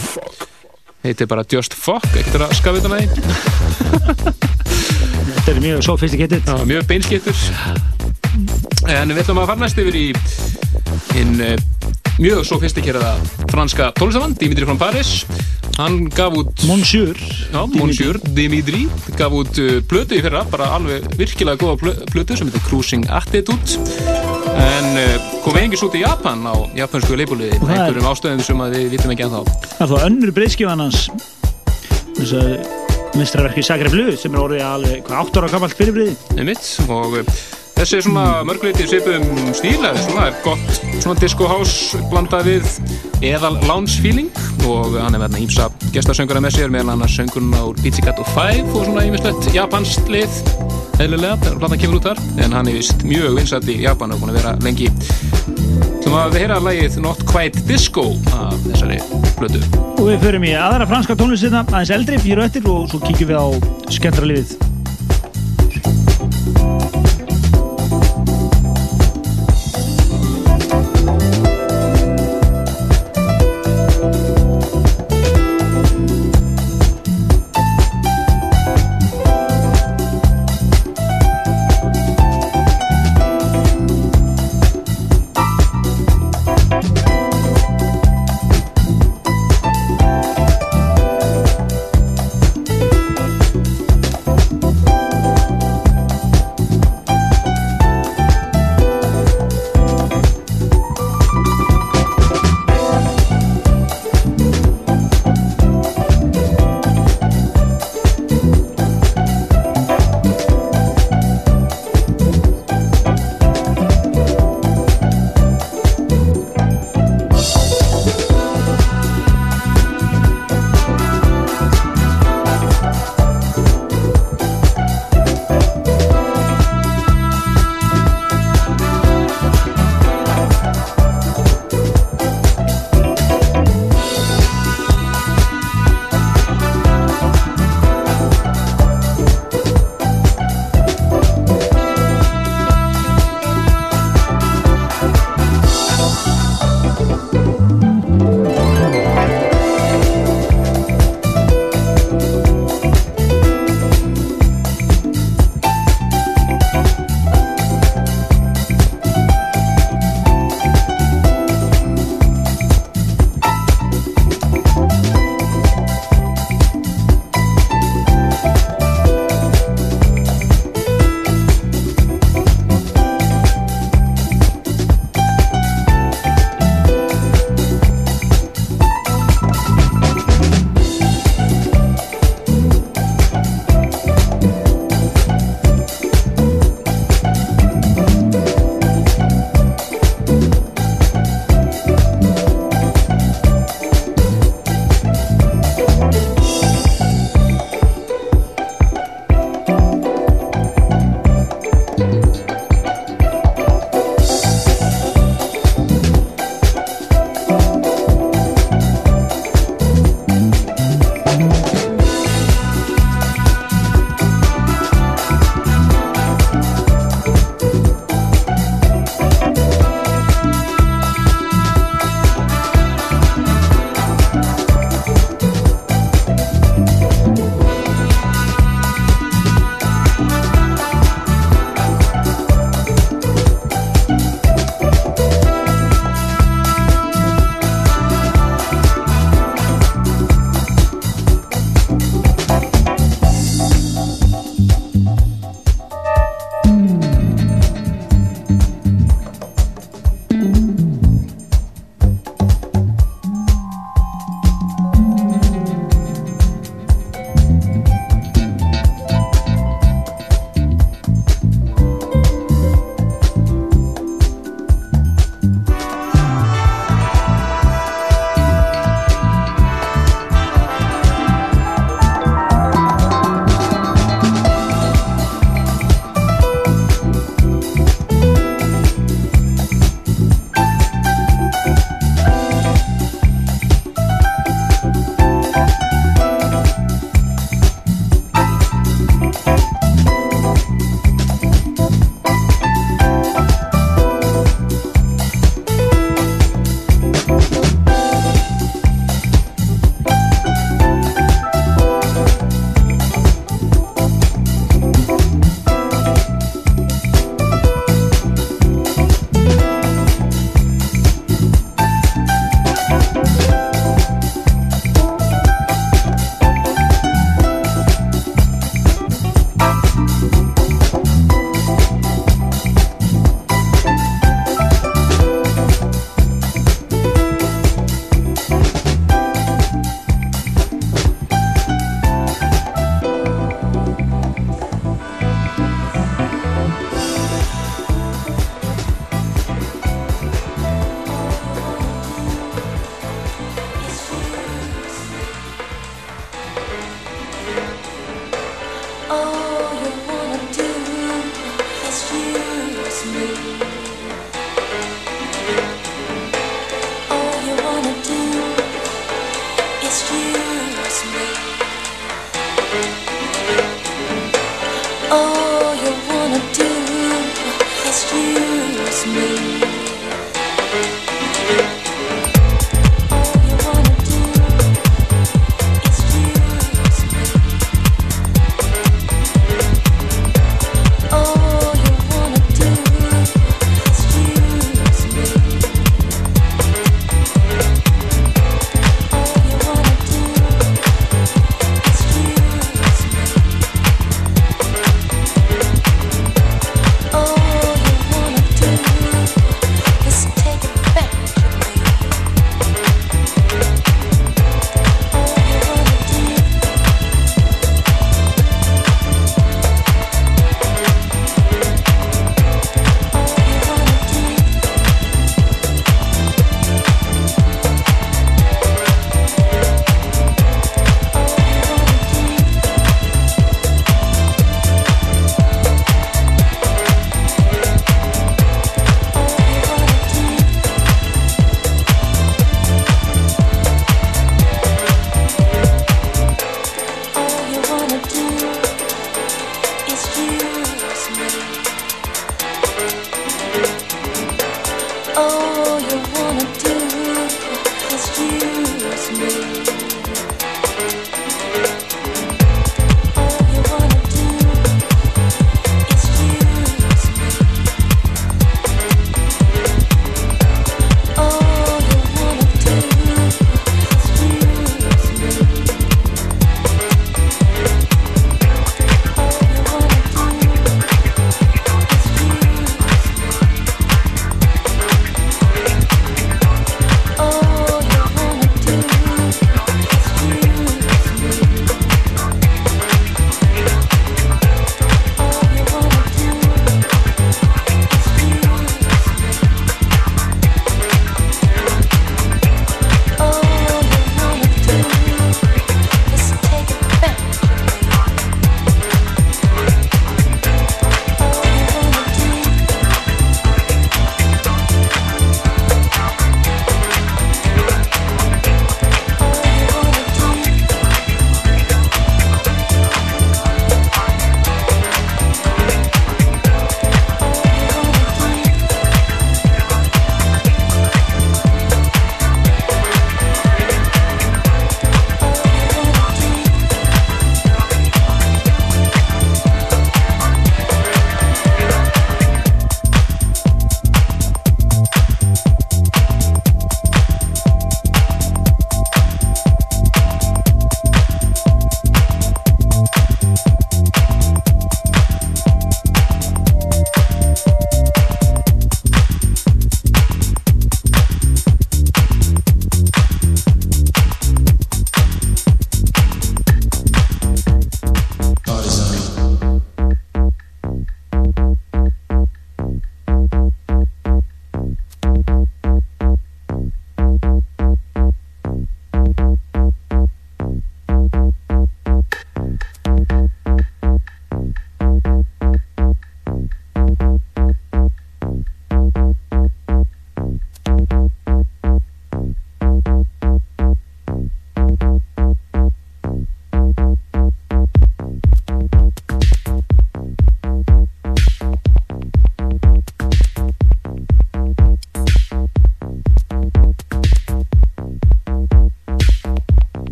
heitir 1.04 1.28
bara 1.30 1.44
Just 1.50 1.74
Fuck. 1.74 2.06
Ekkert 2.14 2.46
að 2.46 2.54
skafið 2.58 2.84
þetta 2.84 2.92
með 2.94 3.08
Þetta 5.34 5.52
er 5.52 5.60
mjög 5.60 5.82
sofistikettið 5.84 6.46
Já, 6.48 6.54
mjög 6.70 6.86
beinskittur 6.88 7.36
En 8.94 9.12
við 9.12 9.20
ætlum 9.24 9.42
að 9.42 9.50
fara 9.50 9.60
næst 9.60 9.80
yfir 9.82 9.98
í 9.98 10.06
hinn 11.14 11.34
uh, 11.42 11.54
mjög 12.18 12.44
sofistikeraða 12.48 13.16
franska 13.50 13.90
tónlistavand 13.98 14.38
Dimitri 14.40 14.64
from 14.68 14.80
Paris 14.80 15.24
Hann 15.74 16.04
gaf 16.14 16.36
út 16.38 16.62
Monsieur 16.68 17.16
Já, 17.50 17.64
Monsieur 17.74 18.18
Dimitri 18.36 18.84
gaf 19.18 19.32
út 19.34 19.58
uh, 19.58 19.80
plötu 19.90 20.14
í 20.18 20.22
fyrra 20.22 20.44
bara 20.50 20.68
alveg 20.76 21.08
virkilega 21.18 21.58
góða 21.58 21.94
plötu 22.12 22.36
sem 22.38 22.46
heitir 22.50 22.62
Cruising 22.68 23.06
Attitude. 23.10 23.80
En 24.54 24.86
uh, 25.00 25.16
kom 25.42 25.58
engis 25.58 25.82
út 25.82 25.96
í 25.98 26.04
Japan 26.04 26.46
á 26.46 26.54
japansku 26.78 27.16
það 27.18 27.42
er- 27.48 27.58
einhverjum 27.58 28.06
ástöðum 28.12 28.44
sem 28.46 28.62
að 28.62 28.76
við 28.78 28.94
vitum 28.94 29.14
ekki 29.16 29.26
ennþá. 29.26 29.42
Það 29.74 29.84
er 29.88 29.92
þá 29.94 30.06
önnur 30.10 30.34
breyðskifan 30.38 30.84
hans? 30.84 31.02
Þess 32.14 32.36
að 32.38 32.48
mistraverki 33.18 33.62
Sagre 33.66 33.90
Blu 33.90 34.14
sem 34.18 34.34
er 34.34 34.42
orðið 34.46 34.64
alveg 34.66 35.02
hvað, 35.08 35.28
8 35.28 35.42
ára 35.42 35.50
gammalt 35.56 35.76
fyrirbriði 35.78 36.14
einmitt 36.38 36.70
og 36.90 37.18
uh, 37.20 37.34
þessi 37.74 37.98
er 37.98 38.06
svona 38.06 38.24
mörguleiti 38.46 38.86
svipum 38.90 39.26
stíl 39.54 39.78
eða 39.82 40.02
svona 40.06 40.28
er 40.30 40.38
gott 40.46 40.80
svona 41.02 41.18
disco 41.22 41.46
house 41.50 41.98
blandað 42.10 42.48
við 42.50 42.72
eðal 43.30 43.54
lounge 43.68 43.98
feeling 44.02 44.30
og 44.68 44.96
hann 44.98 45.14
er 45.14 45.20
með 45.20 45.26
hérna 45.28 45.42
ímsa 45.44 45.68
gestasönguna 45.94 46.42
með 46.44 46.56
sér 46.56 46.72
meðal 46.72 46.94
annars 46.94 47.16
sönguna 47.18 47.62
úr 47.68 47.78
Pizzicato 47.82 48.24
5 48.34 48.72
og 48.72 48.86
svona 48.88 49.04
ímislegt 49.08 49.48
japanskt 49.54 50.10
lið 50.12 50.40
eðlilega 51.02 51.38
þegar 51.42 51.60
platan 51.62 51.82
kemur 51.82 52.00
út 52.00 52.08
þar. 52.10 52.22
En 52.44 52.56
hann 52.56 52.70
er 52.70 52.78
vist 52.78 53.06
mjög 53.06 53.38
vinsætt 53.40 53.70
í 53.70 53.80
Japan 53.84 54.14
og 54.14 54.22
búin 54.22 54.34
að 54.34 54.40
vera 54.40 54.54
lengi. 54.64 54.90
Sem 56.04 56.12
að 56.12 56.36
við 56.36 56.44
heyra 56.44 56.60
lagið 56.62 57.00
Not 57.04 57.24
Quite 57.30 57.64
Disco 57.68 58.10
af 58.36 58.58
þessari 58.68 59.00
blötu 59.38 59.62
og 59.94 60.10
við 60.10 60.20
förum 60.26 60.44
í 60.44 60.52
aðra 60.58 60.86
franska 60.90 61.16
tónlistina 61.16 61.64
aðeins 61.70 61.94
eldri, 61.94 62.20
fyrir 62.20 62.44
öttir 62.44 62.68
og 62.68 62.86
svo 62.90 63.00
kíkjum 63.06 63.32
við 63.32 63.40
á 63.40 63.46
skemmtra 63.94 64.28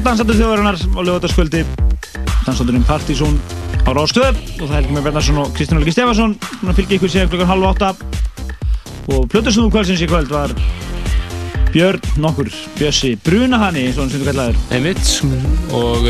á 0.00 0.04
Dansandur 0.08 0.36
þjóðarinnar 0.38 0.78
á 0.80 1.00
lögataskvöldi 1.04 1.60
Dansandurinn 2.46 2.86
Partizón 2.88 3.34
á 3.84 3.90
Rástöð 3.92 4.38
og 4.60 4.62
það 4.62 4.72
er 4.72 4.78
Helgi 4.78 4.94
Mér 4.96 5.04
Bernharsson 5.04 5.40
og 5.42 5.50
Kristján 5.52 5.80
Helgi 5.80 5.92
Stefansson 5.92 6.36
sem 6.40 6.76
fylgja 6.78 6.96
ykkur 6.96 7.12
síðan 7.12 7.28
klukkan 7.32 7.50
halv 7.50 7.66
átta. 7.68 7.90
Og 9.12 9.26
plötusnúðu 9.28 9.74
kvöldsins 9.74 10.00
í 10.00 10.08
kvöld 10.08 10.32
var 10.32 10.54
Björn 11.74 12.00
nokkur 12.22 12.48
Bjössi 12.78 13.12
og 13.20 13.60
hann 13.60 13.76
sem 14.14 14.22
þú 14.22 14.30
kallaður. 14.30 14.60
Einmitt. 14.72 15.12
Og 15.76 16.08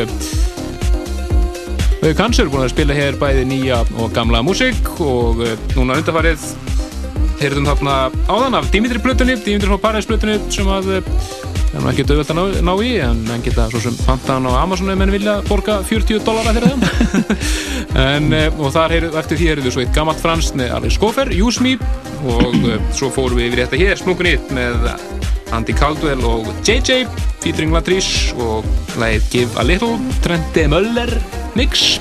Við 2.01 2.15
erum 2.15 2.55
búin 2.55 2.65
að 2.65 2.73
spila 2.73 2.97
hér 2.97 3.19
bæði 3.21 3.45
nýja 3.51 3.83
og 3.99 4.15
gamla 4.15 4.45
músík. 4.47 4.87
Og 5.03 5.43
eh, 5.45 5.59
núna 5.75 5.99
undarfarið 5.99 6.47
heyrðum 7.43 7.67
þarna 7.69 7.99
áðan 8.29 8.57
af 8.61 8.71
Dimitri 8.71 9.03
Plutunni, 9.03 9.37
Dimitri 9.41 9.69
frá 9.69 9.83
Paris 9.83 10.09
Plutunni 10.09 10.39
sem 10.53 10.69
að 10.69 10.95
er 11.71 11.85
nú 11.85 11.91
ekki 11.91 12.07
dögvöld 12.09 12.33
að 12.33 12.61
ná, 12.67 12.73
í 12.83 12.91
en 13.05 13.23
menn 13.29 13.45
geta 13.45 13.69
svo 13.71 13.83
sem 13.85 13.97
panta 14.03 14.37
hann 14.37 14.49
á 14.51 14.59
Amazon 14.63 14.91
ef 14.91 14.99
menn 14.99 15.13
vilja 15.15 15.39
borga 15.47 15.81
40 15.87 16.25
dollara 16.27 16.55
fyrir 16.57 16.73
þeim 16.73 17.39
en 18.11 18.31
eh, 18.37 18.49
og 18.59 18.75
þar 18.75 18.97
heyrðu, 18.97 19.13
eftir 19.21 19.41
því 19.41 19.51
heyrðu 19.53 19.75
svo 19.75 19.85
eitt 19.85 19.95
gammalt 19.95 20.23
franskt 20.23 20.59
með 20.59 20.75
Alex 20.81 20.99
Skofer, 20.99 21.31
Use 21.39 21.63
Me 21.63 21.77
og 22.27 22.57
eh, 22.65 22.79
svo 22.97 23.13
fórum 23.15 23.39
við 23.39 23.51
yfir 23.51 23.65
þetta 23.65 23.83
hér 23.85 24.01
splungun 24.03 24.33
eitt 24.33 24.55
með 24.57 24.91
Andy 25.55 25.75
Caldwell 25.75 26.25
og 26.27 26.51
JJ 26.67 27.05
featuring 27.43 27.75
Latrice 27.75 28.35
og 28.39 28.67
lagið 29.01 29.31
Give 29.33 29.61
a 29.61 29.67
Little 29.67 29.97
Trente 30.25 30.67
Möller 30.71 31.11
mix. 31.59 31.99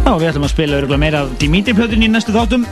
Já, 0.00 0.14
við 0.16 0.30
ætlum 0.30 0.46
að 0.48 0.54
spila 0.54 0.80
örgulega 0.80 1.02
meira 1.02 1.24
af 1.26 1.34
Dimitri 1.38 1.74
plötunni 1.76 2.08
í 2.08 2.12
næstu 2.12 2.34
þáttum 2.34 2.64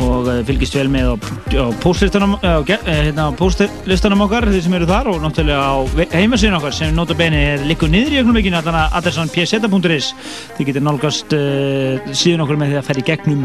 og 0.00 0.28
uh, 0.28 0.40
fylgist 0.46 0.74
vel 0.76 0.88
með 0.92 1.12
á, 1.12 1.16
á 1.62 1.66
póstlistanum 1.82 2.36
uh, 2.40 2.60
hérna, 2.66 3.28
póstlistanum 3.38 4.24
okkar 4.26 4.48
þeir 4.50 4.64
sem 4.66 4.76
eru 4.78 4.88
þar 4.88 5.10
og 5.12 5.20
náttúrulega 5.22 5.60
á 5.62 5.74
heimasíðun 6.14 6.58
okkar 6.58 6.74
sem 6.74 6.94
nota 6.96 7.16
beni 7.18 7.40
er 7.54 7.64
likku 7.68 7.88
niður 7.90 8.16
í 8.16 8.20
ögnumveikinu 8.22 8.58
allan 8.58 8.80
að 8.82 8.98
adressan.pseta.is 9.00 10.10
þið 10.56 10.70
getur 10.70 10.86
nálgast 10.86 11.36
uh, 11.36 12.10
síðan 12.12 12.44
okkur 12.46 12.60
með 12.60 12.74
því 12.74 12.80
að 12.80 12.88
ferja 12.88 13.04
í 13.04 13.08
gegnum 13.12 13.44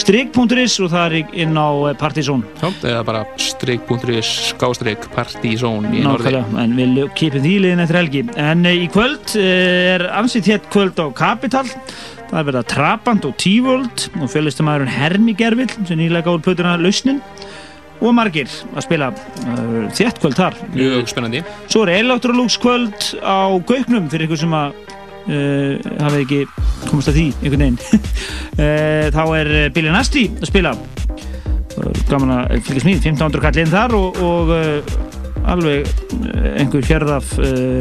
strik.is 0.00 0.78
og 0.80 0.92
það 0.94 1.06
er 1.20 1.36
inn 1.44 1.58
á 1.60 1.68
Partizón. 2.00 2.44
Já, 2.62 2.68
eða 2.92 3.04
bara 3.06 3.24
strik.is 3.40 4.30
skástrik 4.50 5.04
Partizón 5.14 5.90
í 5.92 6.04
norði 6.06 6.40
en 6.40 6.76
við 6.78 7.02
kipum 7.18 7.44
því 7.44 7.56
liðin 7.66 7.84
eftir 7.84 8.00
helgi. 8.00 8.24
En 8.40 8.64
í 8.68 8.88
kvöld 8.92 9.34
er 9.40 10.06
ansið 10.16 10.54
hétt 10.54 10.70
kvöld 10.72 11.00
á 11.00 11.06
Kapital 11.16 11.66
Það 12.30 12.38
er 12.38 12.46
verið 12.46 12.60
að 12.60 12.68
Trabant 12.70 13.24
og 13.26 13.32
T-World 13.42 14.02
og 14.20 14.30
fjölustamæðurinn 14.30 14.92
Hermi 14.94 15.32
Gervill 15.34 15.72
sem 15.74 15.98
nýlega 15.98 16.28
gáður 16.28 16.44
plötuna 16.44 16.76
Lausnin 16.78 17.18
og 18.00 18.14
margir 18.14 18.52
að 18.70 18.84
spila 18.86 19.08
uh, 19.10 19.88
þétt 19.96 20.20
kvöld 20.22 20.38
þar. 20.38 20.60
Mjög 20.76 21.10
spennandi. 21.10 21.42
Svo 21.66 21.82
er 21.84 21.96
Electrolux 21.98 22.56
kvöld 22.62 23.08
á 23.18 23.50
Gauknum 23.66 24.06
fyrir 24.12 24.28
ykkur 24.28 24.40
sem 24.44 24.54
að 24.56 24.78
uh, 24.78 25.90
hafi 26.04 26.22
ekki 26.22 26.40
komast 26.86 27.10
að 27.10 27.18
því 27.18 27.26
einhvern 27.42 27.66
veginn. 27.66 27.82
uh, 28.62 29.10
þá 29.10 29.22
er 29.40 29.52
Billy 29.74 29.90
Nasty 29.90 30.28
að 30.38 30.48
spila. 30.52 30.76
Gaman 32.10 32.34
að 32.36 32.56
fylgjast 32.66 32.86
mýð, 32.86 33.04
1500 33.10 33.42
kall 33.42 33.62
inn 33.62 33.74
þar 33.74 33.98
og, 33.98 34.18
og 34.22 35.46
alveg 35.50 35.86
einhver 36.60 36.84
fjörð 36.84 37.14
af 37.16 37.36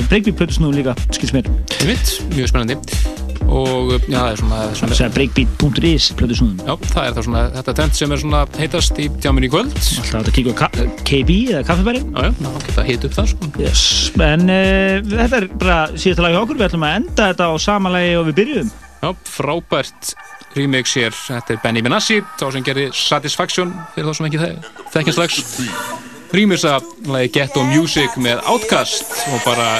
breykbí 0.09 0.33
plötusnúðum 0.33 0.79
líka, 0.79 0.95
skils 1.13 1.35
mér. 1.35 1.49
Mjög 1.83 2.53
spennandi 2.53 3.28
og 3.49 3.91
já, 4.07 4.17
það 4.19 4.31
er 4.31 4.39
svona, 4.39 4.59
svona 4.77 5.09
breakbeat.is 5.15 6.09
já, 6.13 6.73
það 6.85 7.03
er 7.03 7.15
það 7.17 7.27
svona, 7.27 7.43
þetta 7.57 7.75
tent 7.79 7.99
sem 7.99 8.15
er 8.15 8.21
svona 8.23 8.41
heitast 8.59 9.01
í 9.01 9.07
tjáminn 9.21 9.47
í 9.47 9.51
kvöld. 9.51 9.75
Alltaf 9.75 10.29
að 10.29 10.35
kíka 10.37 10.69
KB 11.07 11.37
eða 11.53 11.63
kaffebæri 11.67 12.03
já, 12.05 12.29
já, 12.29 12.51
geta 12.67 12.87
heit 12.87 13.07
upp 13.07 13.15
það 13.17 13.31
sko. 13.33 13.51
Yes. 13.59 13.85
en 14.29 14.45
uh, 14.47 14.99
þetta 15.15 15.41
er 15.41 15.49
bara 15.55 15.79
síðast 15.95 16.25
lagi 16.25 16.41
okkur, 16.41 16.59
við 16.59 16.69
ætlum 16.69 16.87
að 16.89 16.99
enda 17.01 17.31
þetta 17.31 17.49
á 17.49 17.53
sama 17.61 17.93
lagi 17.95 18.13
og 18.19 18.29
við 18.29 18.39
byrjuðum. 18.41 18.75
Já, 18.99 19.09
frábært 19.31 20.13
remix 20.57 20.95
hér, 20.97 21.15
þetta 21.15 21.55
er 21.55 21.63
Benny 21.63 21.83
Benassi 21.85 22.21
þá 22.39 22.45
sem 22.55 22.65
gerir 22.65 22.93
Satisfaction 22.97 23.73
fyrir 23.95 24.09
þá 24.09 24.17
sem 24.17 24.29
ekki 24.29 24.53
þekkja 24.95 25.17
slags 25.19 26.08
rýmisa 26.35 26.77
lagi 27.09 27.31
Ghetto 27.33 27.63
Music 27.65 28.15
með 28.21 28.43
Outkast 28.51 29.15
og 29.33 29.41
bara 29.47 29.79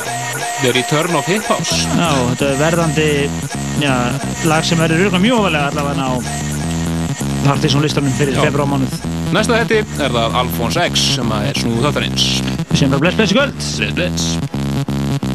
The 0.62 0.74
Return 0.76 1.16
of 1.20 1.30
Hip 1.30 1.46
House 1.52 1.84
Já, 1.94 2.10
þetta 2.32 2.50
er 2.50 2.60
verðandi 2.64 3.10
já, 3.84 3.94
lag 4.50 4.66
sem 4.66 4.82
verður 4.82 5.06
röglega 5.06 5.24
mjög 5.28 5.44
ofalega 5.44 5.72
allavega 5.72 6.10
á 6.10 6.14
Partizón 7.46 7.86
listanum 7.86 8.14
fyrir 8.18 8.38
februarmánuð 8.42 9.00
Næsta 9.30 9.60
hætti 9.60 9.84
er 10.02 10.14
það 10.16 10.40
Alphonse 10.42 10.88
X 10.90 11.04
sem 11.20 11.34
er 11.38 11.60
snúð 11.62 11.84
þáttarins. 11.86 12.30
Sem 12.74 12.90
bara 12.90 13.04
bless 13.04 13.20
bless 13.20 13.36
í 13.36 13.38
kvöld. 13.38 13.68
Bless 13.78 13.94
bless 14.00 15.29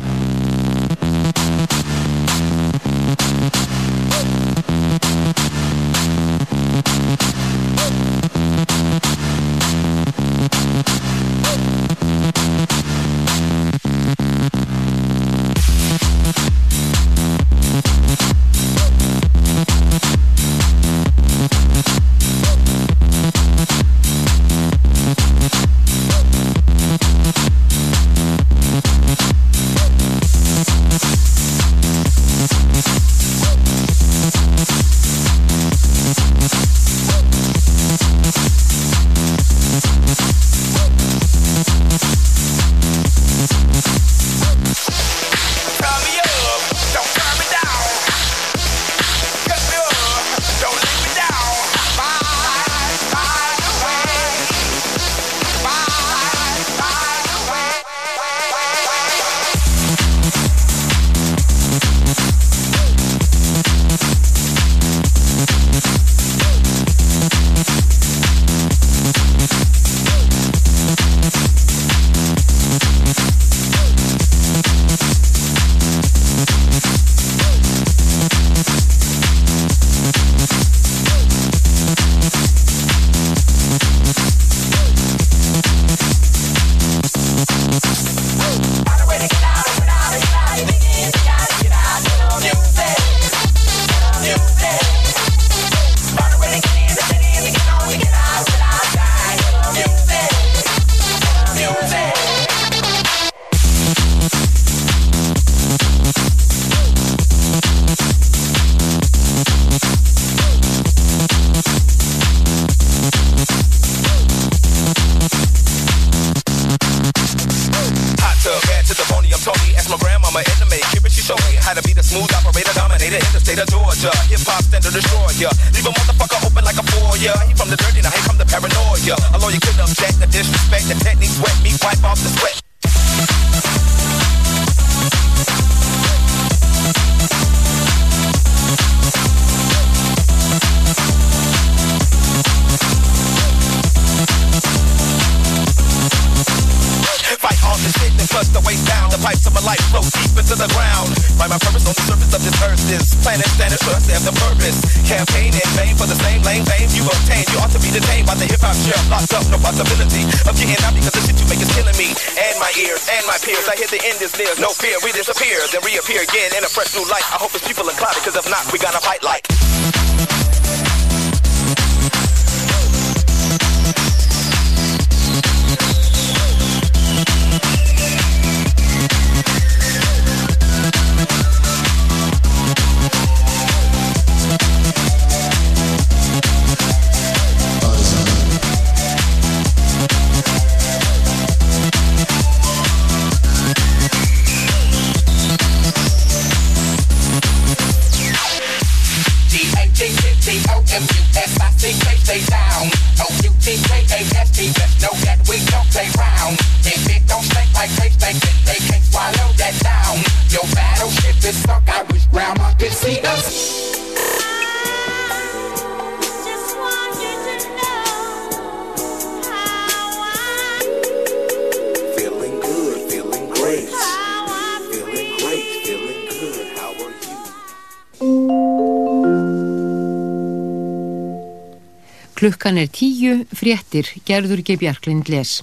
fréttir, 233.54 234.10
gerður 234.26 234.62
ekki 234.62 234.76
Bjarklind 234.80 235.30
les. 235.32 235.62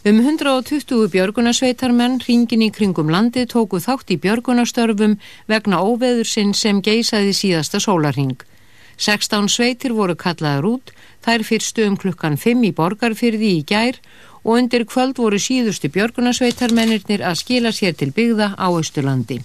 Um 0.00 0.22
120 0.24 1.10
björgunarsveitarmenn 1.12 2.22
hringin 2.24 2.62
í 2.64 2.70
kringum 2.72 3.10
landi 3.12 3.42
tóku 3.44 3.82
þátt 3.84 4.14
í 4.14 4.16
björgunarstörfum 4.22 5.18
vegna 5.50 5.82
óveðursinn 5.84 6.54
sem 6.56 6.80
geisaði 6.80 7.34
síðasta 7.36 7.82
sólarhing. 7.84 8.38
16 8.96 9.52
sveitir 9.52 9.92
voru 9.92 10.16
kallaðar 10.16 10.70
út, 10.72 10.94
þær 11.20 11.44
fyrstu 11.44 11.84
um 11.84 12.00
klukkan 12.00 12.40
5 12.40 12.64
í 12.64 12.72
borgarfyrði 12.72 13.54
í 13.58 13.62
gær 13.68 14.00
og 14.40 14.56
undir 14.56 14.88
kvöld 14.88 15.20
voru 15.20 15.36
síðustu 15.36 15.92
björgunarsveitarmennirnir 15.92 17.20
að 17.20 17.40
skila 17.44 17.72
sér 17.76 17.92
til 17.92 18.12
byggða 18.16 18.54
á 18.56 18.68
Östurlandi. 18.72 19.42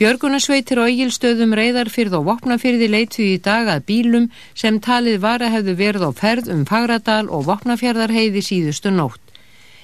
Björgunarsveitir 0.00 0.78
og 0.80 0.86
eigilstöðum 0.88 1.50
reyðarfyrð 1.58 2.14
og 2.16 2.22
vopnafyrði 2.24 2.86
leitu 2.88 3.20
í 3.20 3.34
dag 3.44 3.66
að 3.68 3.82
bílum 3.90 4.30
sem 4.56 4.78
talið 4.80 5.18
var 5.20 5.44
að 5.44 5.52
hefðu 5.58 5.74
verið 5.76 6.04
á 6.08 6.10
ferð 6.16 6.48
um 6.54 6.62
Fagradal 6.70 7.26
og 7.28 7.44
vopnafjörðarheiði 7.50 8.40
síðustu 8.46 8.94
nótt. 8.96 9.20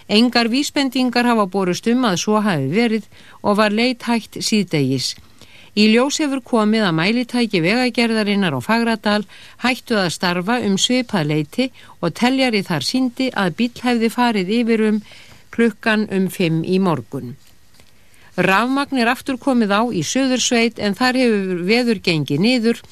Engar 0.09 0.49
vísbendingar 0.49 1.29
hafa 1.29 1.45
borust 1.53 1.93
um 1.93 2.09
að 2.09 2.17
svo 2.25 2.41
hafi 2.41 2.73
verið 2.73 3.13
og 3.43 3.61
var 3.61 3.77
leit 3.77 4.09
hægt 4.09 4.41
síðdegis. 4.41 5.13
Í 5.77 5.91
ljós 5.93 6.25
hefur 6.25 6.41
komið 6.41 6.89
að 6.89 6.97
mælitæki 6.97 7.61
vegagerðarinnar 7.61 8.57
á 8.57 8.61
Fagradal 8.65 9.23
hættu 9.69 10.01
að 10.01 10.15
starfa 10.17 10.63
um 10.65 10.81
svipað 10.81 11.29
leiti 11.29 11.73
og 12.01 12.17
teljari 12.17 12.65
þar 12.65 12.89
síndi 12.89 13.29
að 13.37 13.59
bíl 13.61 13.75
hefði 13.85 14.17
farið 14.17 14.59
yfir 14.63 14.91
um 14.95 15.03
klukkan 15.53 16.09
um 16.09 16.33
5 16.33 16.65
í 16.65 16.81
morgun. 16.81 17.37
Rafmagn 18.37 18.99
er 19.01 19.09
aftur 19.09 19.39
komið 19.41 19.71
á 19.73 19.83
í 19.97 20.03
Suðursveit 20.05 20.77
en 20.77 20.93
þar 20.93 21.17
hefur 21.17 21.61
veður 21.65 22.01
gengið 22.05 22.43
niður. 22.45 22.83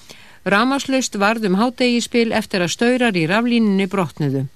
Ramaslaust 0.48 1.18
varð 1.20 1.44
um 1.50 1.58
hátegispil 1.60 2.30
eftir 2.32 2.64
að 2.64 2.72
staurar 2.72 3.16
í 3.16 3.26
raflíninni 3.28 3.84
brotnuðu. 3.92 4.46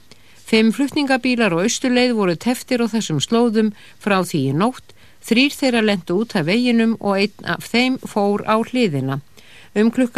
Fimm 0.48 0.72
flutningabílar 0.72 1.52
og 1.52 1.66
austurleið 1.66 2.14
voru 2.16 2.36
teftir 2.40 2.80
á 2.80 2.88
þessum 2.88 3.20
slóðum 3.20 3.74
frá 4.00 4.22
því 4.24 4.40
í 4.48 4.56
nótt. 4.56 4.96
Þrýr 5.28 5.52
þeirra 5.52 5.84
lendu 5.84 6.22
út 6.22 6.32
af 6.40 6.48
veginum 6.48 6.96
og 7.04 7.20
einn 7.20 7.52
af 7.52 7.68
þeim 7.68 8.00
fór 8.00 8.46
á 8.48 8.56
hliðina. 8.56 9.20
Um 9.76 9.92
klukkan 9.92 10.16